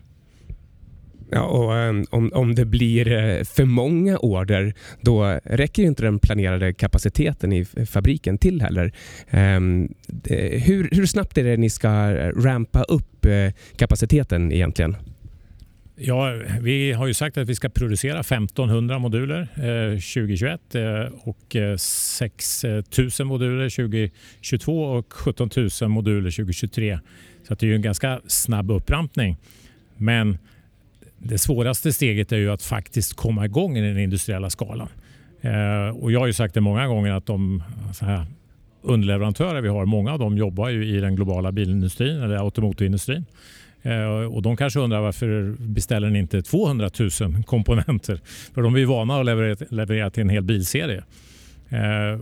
[1.35, 6.19] Ja, och um, om, om det blir eh, för många order då räcker inte den
[6.19, 8.93] planerade kapaciteten i fabriken till heller.
[9.31, 14.95] Um, det, hur, hur snabbt är det ni ska rampa upp eh, kapaciteten egentligen?
[15.95, 20.81] Ja, vi har ju sagt att vi ska producera 1500 moduler eh, 2021 eh,
[21.23, 25.49] och eh, 6000 moduler 2022 och 17
[25.81, 26.99] 000 moduler 2023.
[27.47, 29.37] Så det är ju en ganska snabb upprampning.
[29.97, 30.37] Men
[31.23, 34.89] det svåraste steget är ju att faktiskt komma igång i den industriella skalan.
[35.41, 38.25] Eh, och jag har ju sagt det många gånger att de så här,
[38.81, 43.25] underleverantörer vi har, många av dem jobbar ju i den globala bilindustrin eller automotorindustrin.
[43.81, 48.19] Eh, och de kanske undrar varför beställer ni inte 200 000 komponenter?
[48.53, 51.03] För de är ju vana att leverera, leverera till en hel bilserie.
[51.69, 52.19] Eh,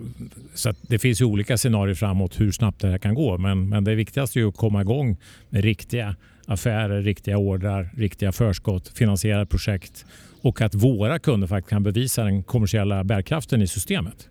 [0.54, 3.38] så det finns ju olika scenarier framåt hur snabbt det här kan gå.
[3.38, 5.18] Men, men det viktigaste är att komma igång
[5.50, 10.06] med riktiga affärer, riktiga ordrar, riktiga förskott, finansierade projekt
[10.41, 14.27] och att våra kunder faktiskt kan bevisa den kommersiella bärkraften i systemet.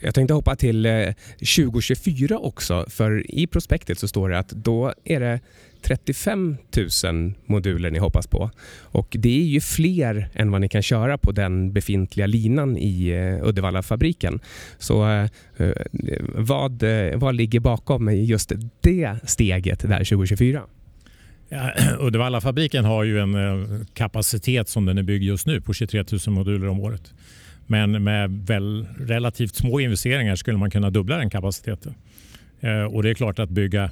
[0.00, 1.14] Jag tänkte hoppa till eh,
[1.56, 5.40] 2024 också, för i prospektet så står det att då är det
[5.82, 6.56] 35
[7.04, 8.50] 000 moduler ni hoppas på.
[8.80, 13.08] Och det är ju fler än vad ni kan köra på den befintliga linan i
[13.08, 14.40] eh, Uddevallafabriken.
[14.78, 15.28] Så eh,
[16.34, 16.82] vad,
[17.14, 20.62] vad ligger bakom just det steget där 2024?
[21.48, 26.04] Ja, Uddevallafabriken har ju en eh, kapacitet som den är byggd just nu på 23
[26.26, 27.14] 000 moduler om året.
[27.66, 31.94] Men med väl relativt små investeringar skulle man kunna dubbla den kapaciteten.
[32.60, 33.90] Eh, och det är klart att bygga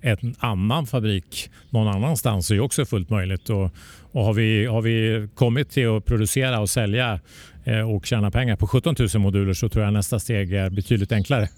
[0.00, 3.50] en annan fabrik någon annanstans är också fullt möjligt.
[3.50, 3.70] Och,
[4.12, 7.20] och har, vi, har vi kommit till att producera och sälja
[7.64, 11.12] eh, och tjäna pengar på 17 000 moduler så tror jag nästa steg är betydligt
[11.12, 11.48] enklare.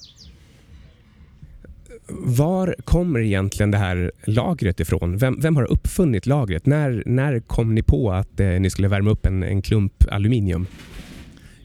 [2.10, 5.16] Var kommer egentligen det här lagret ifrån?
[5.16, 6.66] Vem, vem har uppfunnit lagret?
[6.66, 10.66] När, när kom ni på att eh, ni skulle värma upp en, en klump aluminium?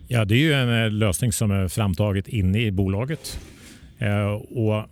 [0.07, 3.39] Ja, det är ju en eh, lösning som är framtaget inne i bolaget.
[3.97, 4.85] Eh, och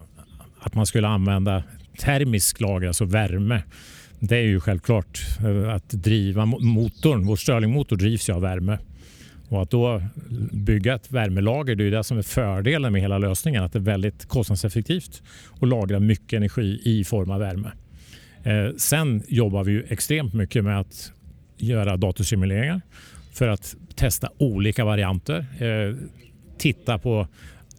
[0.59, 1.63] att man skulle använda
[1.97, 3.63] termisk lager, alltså värme.
[4.19, 7.25] Det är ju självklart eh, att driva motorn.
[7.25, 8.77] Vår Stirlingmotor drivs ju av värme.
[9.51, 10.01] Och att då
[10.51, 13.63] bygga ett värmelager, det är det som är fördelen med hela lösningen.
[13.63, 15.23] Att det är väldigt kostnadseffektivt
[15.59, 17.71] och lagra mycket energi i form av värme.
[18.43, 21.11] Eh, sen jobbar vi ju extremt mycket med att
[21.57, 22.81] göra datorsimuleringar
[23.33, 25.45] för att testa olika varianter.
[25.59, 25.95] Eh,
[26.57, 27.27] titta på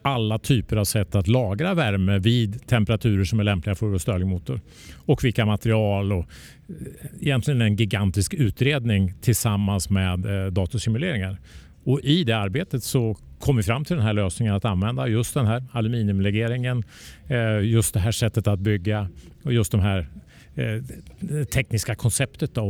[0.02, 4.60] alla typer av sätt att lagra värme vid temperaturer som är lämpliga för vår Stirlingmotor.
[4.96, 6.74] Och vilka material och eh,
[7.20, 11.38] egentligen en gigantisk utredning tillsammans med eh, datorsimuleringar.
[11.84, 15.34] Och I det arbetet så kom vi fram till den här lösningen att använda just
[15.34, 16.84] den här aluminiumlegeringen,
[17.28, 19.08] eh, just det här sättet att bygga
[19.42, 20.06] och just de här
[20.54, 22.54] Eh, tekniska konceptet.
[22.54, 22.62] Då.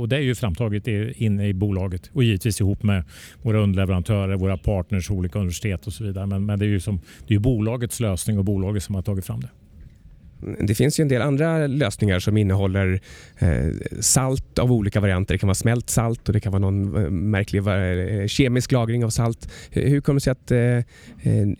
[0.00, 3.04] Och det är ju framtaget inne i bolaget och givetvis ihop med
[3.42, 6.26] våra underleverantörer, våra partners, olika universitet och så vidare.
[6.26, 9.26] Men, men det är ju som, det är bolagets lösning och bolaget som har tagit
[9.26, 9.48] fram det.
[10.60, 13.00] Det finns ju en del andra lösningar som innehåller
[13.38, 13.48] eh,
[14.00, 15.34] salt av olika varianter.
[15.34, 19.04] Det kan vara smält salt och det kan vara någon eh, märklig eh, kemisk lagring
[19.04, 19.48] av salt.
[19.70, 20.52] Hur kommer det sig att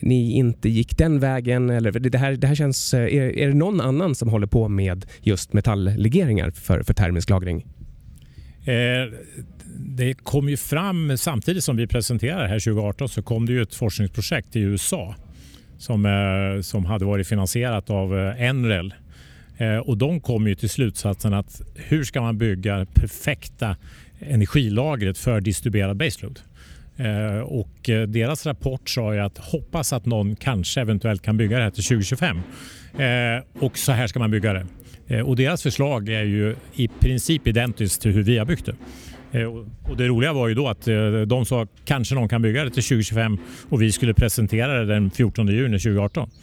[0.00, 1.70] ni inte gick den vägen?
[1.70, 3.08] Eller, det, här, det här känns, är,
[3.38, 7.66] är det någon annan som håller på med just metalllegeringar för, för termisk lagring?
[9.76, 13.74] det kom ju fram samtidigt som vi presenterade här 2018 så kom det ju ett
[13.74, 15.14] forskningsprojekt i USA
[15.84, 18.94] som, eh, som hade varit finansierat av eh, Enrel.
[19.58, 23.76] Eh, och de kom ju till slutsatsen att hur ska man bygga det perfekta
[24.18, 26.40] energilagret för distribuerad baseload?
[27.44, 31.70] Och deras rapport sa ju att hoppas att någon kanske eventuellt kan bygga det här
[31.70, 32.40] till 2025.
[33.60, 35.22] Och så här ska man bygga det.
[35.22, 38.74] Och deras förslag är ju i princip identiskt till hur vi har byggt det.
[39.34, 39.46] Eh,
[39.90, 42.70] och det roliga var ju då att eh, de sa kanske någon kan bygga det
[42.70, 46.30] till 2025 och vi skulle presentera det den 14 juni 2018.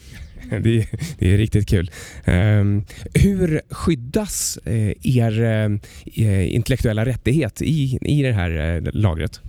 [0.50, 0.88] Det,
[1.20, 1.92] det är riktigt kul.
[2.26, 5.80] Um, hur skyddas uh, er
[6.44, 9.42] intellektuella rättighet i, i det här lagret?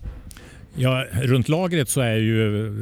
[0.74, 2.72] Ja, runt lagret så är ju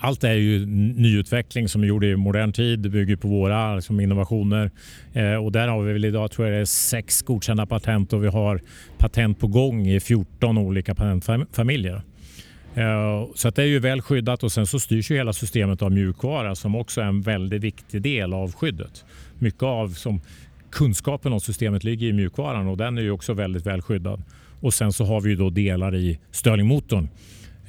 [0.00, 2.78] allt är ju nyutveckling som är gjord i modern tid.
[2.78, 4.70] Det bygger på våra liksom, innovationer.
[5.12, 8.24] Eh, och där har vi väl idag tror jag det är sex godkända patent och
[8.24, 8.60] vi har
[8.98, 12.02] patent på gång i 14 olika patentfamiljer.
[12.74, 15.82] Eh, så att det är ju väl skyddat och sen så styrs ju hela systemet
[15.82, 19.04] av mjukvara som också är en väldigt viktig del av skyddet.
[19.38, 20.20] Mycket av som
[20.70, 24.22] kunskapen om systemet ligger i mjukvaran och den är ju också väldigt väl skyddad.
[24.60, 27.08] Och sen så har vi ju då delar i Stirlingmotorn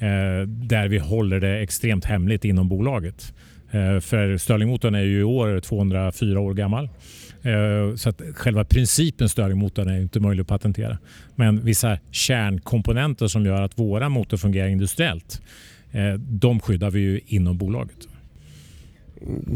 [0.00, 3.34] Eh, där vi håller det extremt hemligt inom bolaget.
[3.70, 6.88] Eh, för Stirlingmotorn är ju i år 204 år gammal.
[7.42, 10.98] Eh, så att själva principen Stirlingmotorn är inte möjlig att patentera.
[11.36, 15.42] Men vissa kärnkomponenter som gör att våra motor fungerar industriellt,
[15.92, 18.08] eh, de skyddar vi ju inom bolaget.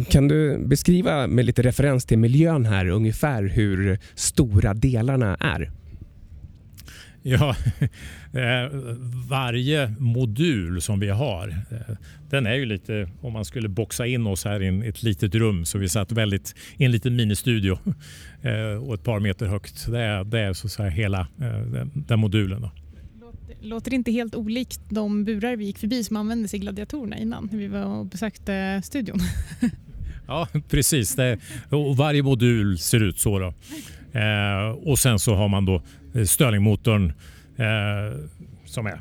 [0.09, 5.70] Kan du beskriva med lite referens till miljön här ungefär hur stora delarna är?
[7.27, 7.57] Ja,
[8.33, 8.70] eh,
[9.29, 11.97] varje modul som vi har, eh,
[12.31, 15.64] den är ju lite, om man skulle boxa in oss här i ett litet rum
[15.64, 17.79] så vi satt väldigt i en liten ministudio
[18.43, 19.87] eh, och ett par meter högt.
[19.87, 21.27] Det är, det är så att säga hela
[21.95, 22.62] den, modulen.
[22.62, 22.70] Då.
[23.61, 27.59] Låter inte helt olikt de burar vi gick förbi som användes i gladiatorerna innan när
[27.59, 29.18] vi var och besökte studion?
[30.27, 31.16] ja, precis.
[31.16, 31.39] Det,
[31.70, 33.39] och varje modul ser ut så.
[33.39, 33.55] Då.
[34.18, 35.83] Eh, och sen så har man då
[36.15, 37.12] Eh, Stirlingmotorn
[37.57, 38.19] eh,
[38.65, 39.01] som är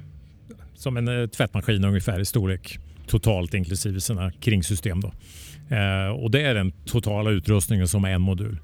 [0.73, 5.01] som en eh, tvättmaskin ungefär i storlek totalt inklusive sina kringsystem.
[5.01, 5.11] Då.
[5.75, 8.59] Eh, och det är den totala utrustningen som är en modul.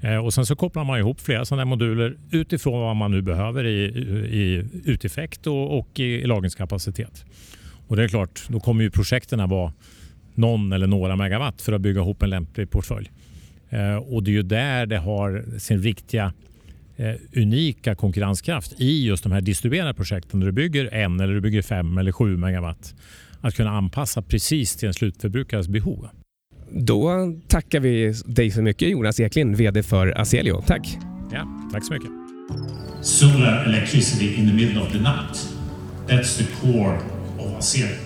[0.00, 3.64] Eh, och sen så kopplar man ihop flera sådana moduler utifrån vad man nu behöver
[3.64, 3.84] i,
[4.30, 7.24] i uteffekt och, och i, i lagringskapacitet.
[7.88, 9.72] Och det är klart, då kommer ju projekten vara
[10.34, 13.10] någon eller några megawatt för att bygga ihop en lämplig portfölj.
[13.70, 16.32] Eh, och det är ju där det har sin riktiga
[17.36, 21.62] unika konkurrenskraft i just de här distribuerade projekten där du bygger en eller du bygger
[21.62, 22.94] fem eller sju megawatt.
[23.40, 26.08] Att kunna anpassa precis till en slutförbrukares behov.
[26.70, 30.62] Då tackar vi dig så mycket Jonas Eklind, VD för Aselio.
[30.66, 30.98] Tack!
[31.32, 32.10] Ja, tack så mycket.
[33.02, 35.48] Solar electricity in the middle of the night.
[36.08, 36.98] That's the core
[37.38, 38.05] of Aselio.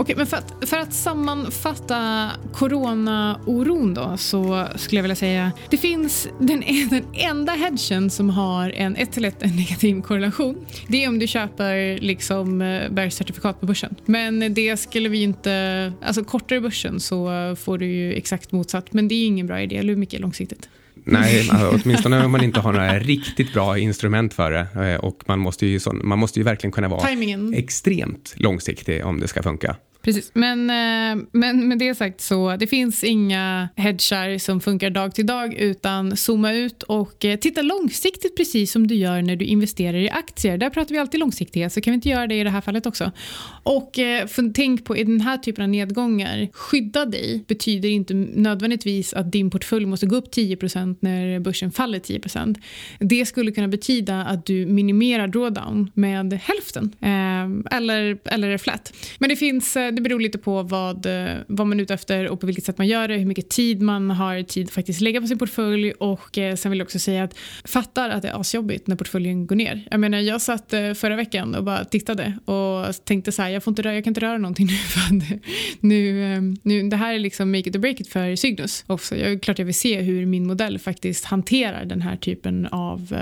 [0.00, 5.76] Okej, men för att, för att sammanfatta corona-oron då så skulle jag vilja säga det
[5.76, 10.66] finns den, den enda hedgen som har en 1 till 1 negativ korrelation.
[10.88, 13.94] Det är om du köper liksom eh, bergscertifikat på börsen.
[14.06, 18.92] Men det skulle vi inte, alltså kortare börsen så får du ju exakt motsatt.
[18.92, 20.68] Men det är ingen bra idé, eller hur mycket långsiktigt?
[21.04, 24.90] Nej, alltså, åtminstone om man inte har några riktigt bra instrument för det.
[24.92, 27.54] Eh, och man måste ju, man måste ju verkligen kunna vara Timingen.
[27.54, 29.76] extremt långsiktig om det ska funka.
[30.02, 35.14] Precis, men, eh, men med det sagt så det finns inga hedgar som funkar dag
[35.14, 39.44] till dag utan zooma ut och eh, titta långsiktigt precis som du gör när du
[39.44, 40.58] investerar i aktier.
[40.58, 42.86] Där pratar vi alltid långsiktighet så kan vi inte göra det i det här fallet
[42.86, 43.12] också.
[43.62, 49.14] Och eh, tänk på i den här typen av nedgångar, skydda dig betyder inte nödvändigtvis
[49.14, 52.60] att din portfölj måste gå upp 10% när börsen faller 10%
[52.98, 56.94] Det skulle kunna betyda att du minimerar drawdown med hälften
[57.70, 58.92] eller, eller flat.
[59.18, 62.40] Men det finns det beror lite på vad, eh, vad man är ute efter och
[62.40, 65.20] på vilket sätt man gör det, hur mycket tid man har tid att faktiskt lägga
[65.20, 68.40] på sin portfölj och eh, sen vill jag också säga att fattar att det är
[68.40, 69.88] asjobbigt när portföljen går ner.
[69.90, 73.64] Jag menar, jag satt eh, förra veckan och bara tittade och tänkte så här, jag,
[73.64, 75.00] får inte röra, jag kan inte röra någonting nu för
[75.80, 79.16] nu, ehm, nu, det här är liksom make it or break it för Cygnus också.
[79.16, 83.16] Jag, klart jag vill se hur min modell faktiskt hanterar den här typen av,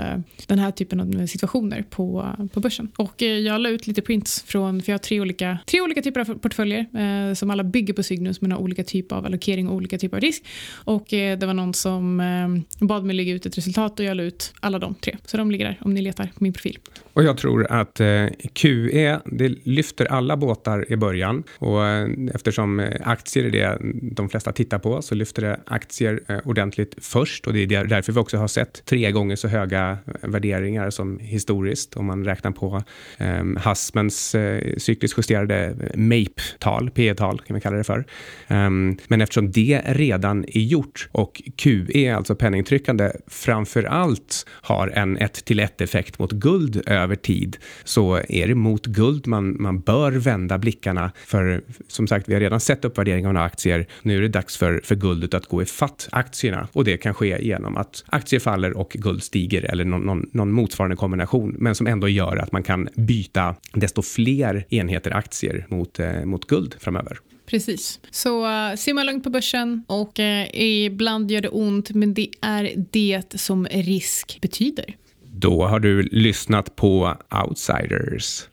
[0.47, 2.91] den här typen av situationer på, på börsen.
[2.95, 6.21] Och jag la ut lite prints från, för jag har tre olika, tre olika typer
[6.21, 9.69] av portföljer portföljer eh, som alla bygger på Cygnus men har olika typer av allokering
[9.69, 10.43] och olika typer av risk.
[10.85, 14.17] Och eh, det var någon som eh, bad mig lägga ut ett resultat och jag
[14.17, 15.17] la ut alla de tre.
[15.25, 16.77] Så de ligger där om ni letar på min profil.
[17.13, 21.43] Och jag tror att eh, QE, det lyfter alla båtar i början.
[21.57, 23.77] Och eh, eftersom eh, aktier är det
[24.15, 27.47] de flesta tittar på så lyfter det aktier eh, ordentligt först.
[27.47, 31.19] Och det är därför vi också har sett tre gånger så höga eh, värderingar som
[31.19, 31.97] historiskt.
[31.97, 32.83] Om man räknar på
[33.17, 38.05] eh, Hassmans eh, cykliskt justerade eh, mape tal, P-tal kan vi kalla det för.
[38.47, 45.17] Um, men eftersom det redan är gjort och QE, alltså penningtryckande, framför allt har en
[45.17, 49.79] 1 till 1 effekt mot guld över tid så är det mot guld man, man
[49.79, 51.11] bör vända blickarna.
[51.25, 53.87] För som sagt, vi har redan sett uppvärdering av några aktier.
[54.01, 57.45] Nu är det dags för, för guldet att gå ifatt aktierna och det kan ske
[57.45, 61.87] genom att aktier faller och guld stiger eller någon, någon, någon motsvarande kombination, men som
[61.87, 67.19] ändå gör att man kan byta desto fler enheter aktier mot, eh, mot guld framöver.
[67.45, 67.99] Precis.
[68.11, 72.73] Så uh, simma lugnt på börsen och uh, ibland gör det ont men det är
[72.91, 74.95] det som risk betyder.
[75.23, 78.47] Då har du lyssnat på Outsiders.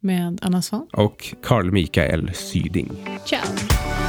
[0.00, 0.86] Med Anna Svan.
[0.92, 2.90] Och Carl Mikael Syding.
[3.24, 4.05] Ciao.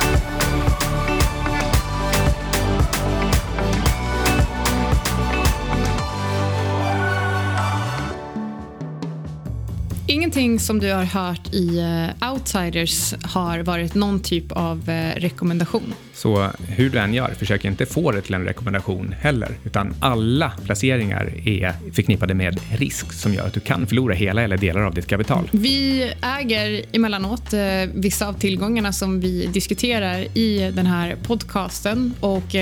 [10.38, 15.93] Allting som du har hört i eh, Outsiders har varit någon typ av eh, rekommendation.
[16.18, 20.51] Så hur du än gör, försök inte få det till en rekommendation heller, utan alla
[20.65, 24.93] placeringar är förknippade med risk som gör att du kan förlora hela eller delar av
[24.93, 25.49] ditt kapital.
[25.51, 27.59] Vi äger emellanåt uh,
[27.93, 32.55] vissa av tillgångarna som vi diskuterar i den här podcasten och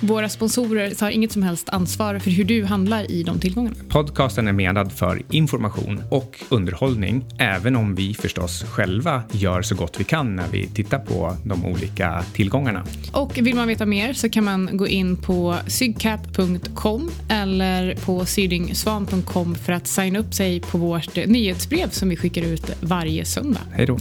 [0.00, 3.76] våra sponsorer tar inget som helst ansvar för hur du handlar i de tillgångarna.
[3.88, 10.00] Podcasten är menad för information och underhållning, även om vi förstås själva gör så gott
[10.00, 12.84] vi kan när vi tittar på de olika tillgångarna.
[13.12, 19.54] Och vill man veta mer så kan man gå in på sygcap.com eller på sydingsvan.com
[19.54, 23.60] för att signa upp sig på vårt nyhetsbrev som vi skickar ut varje söndag.
[23.72, 23.98] Hej då.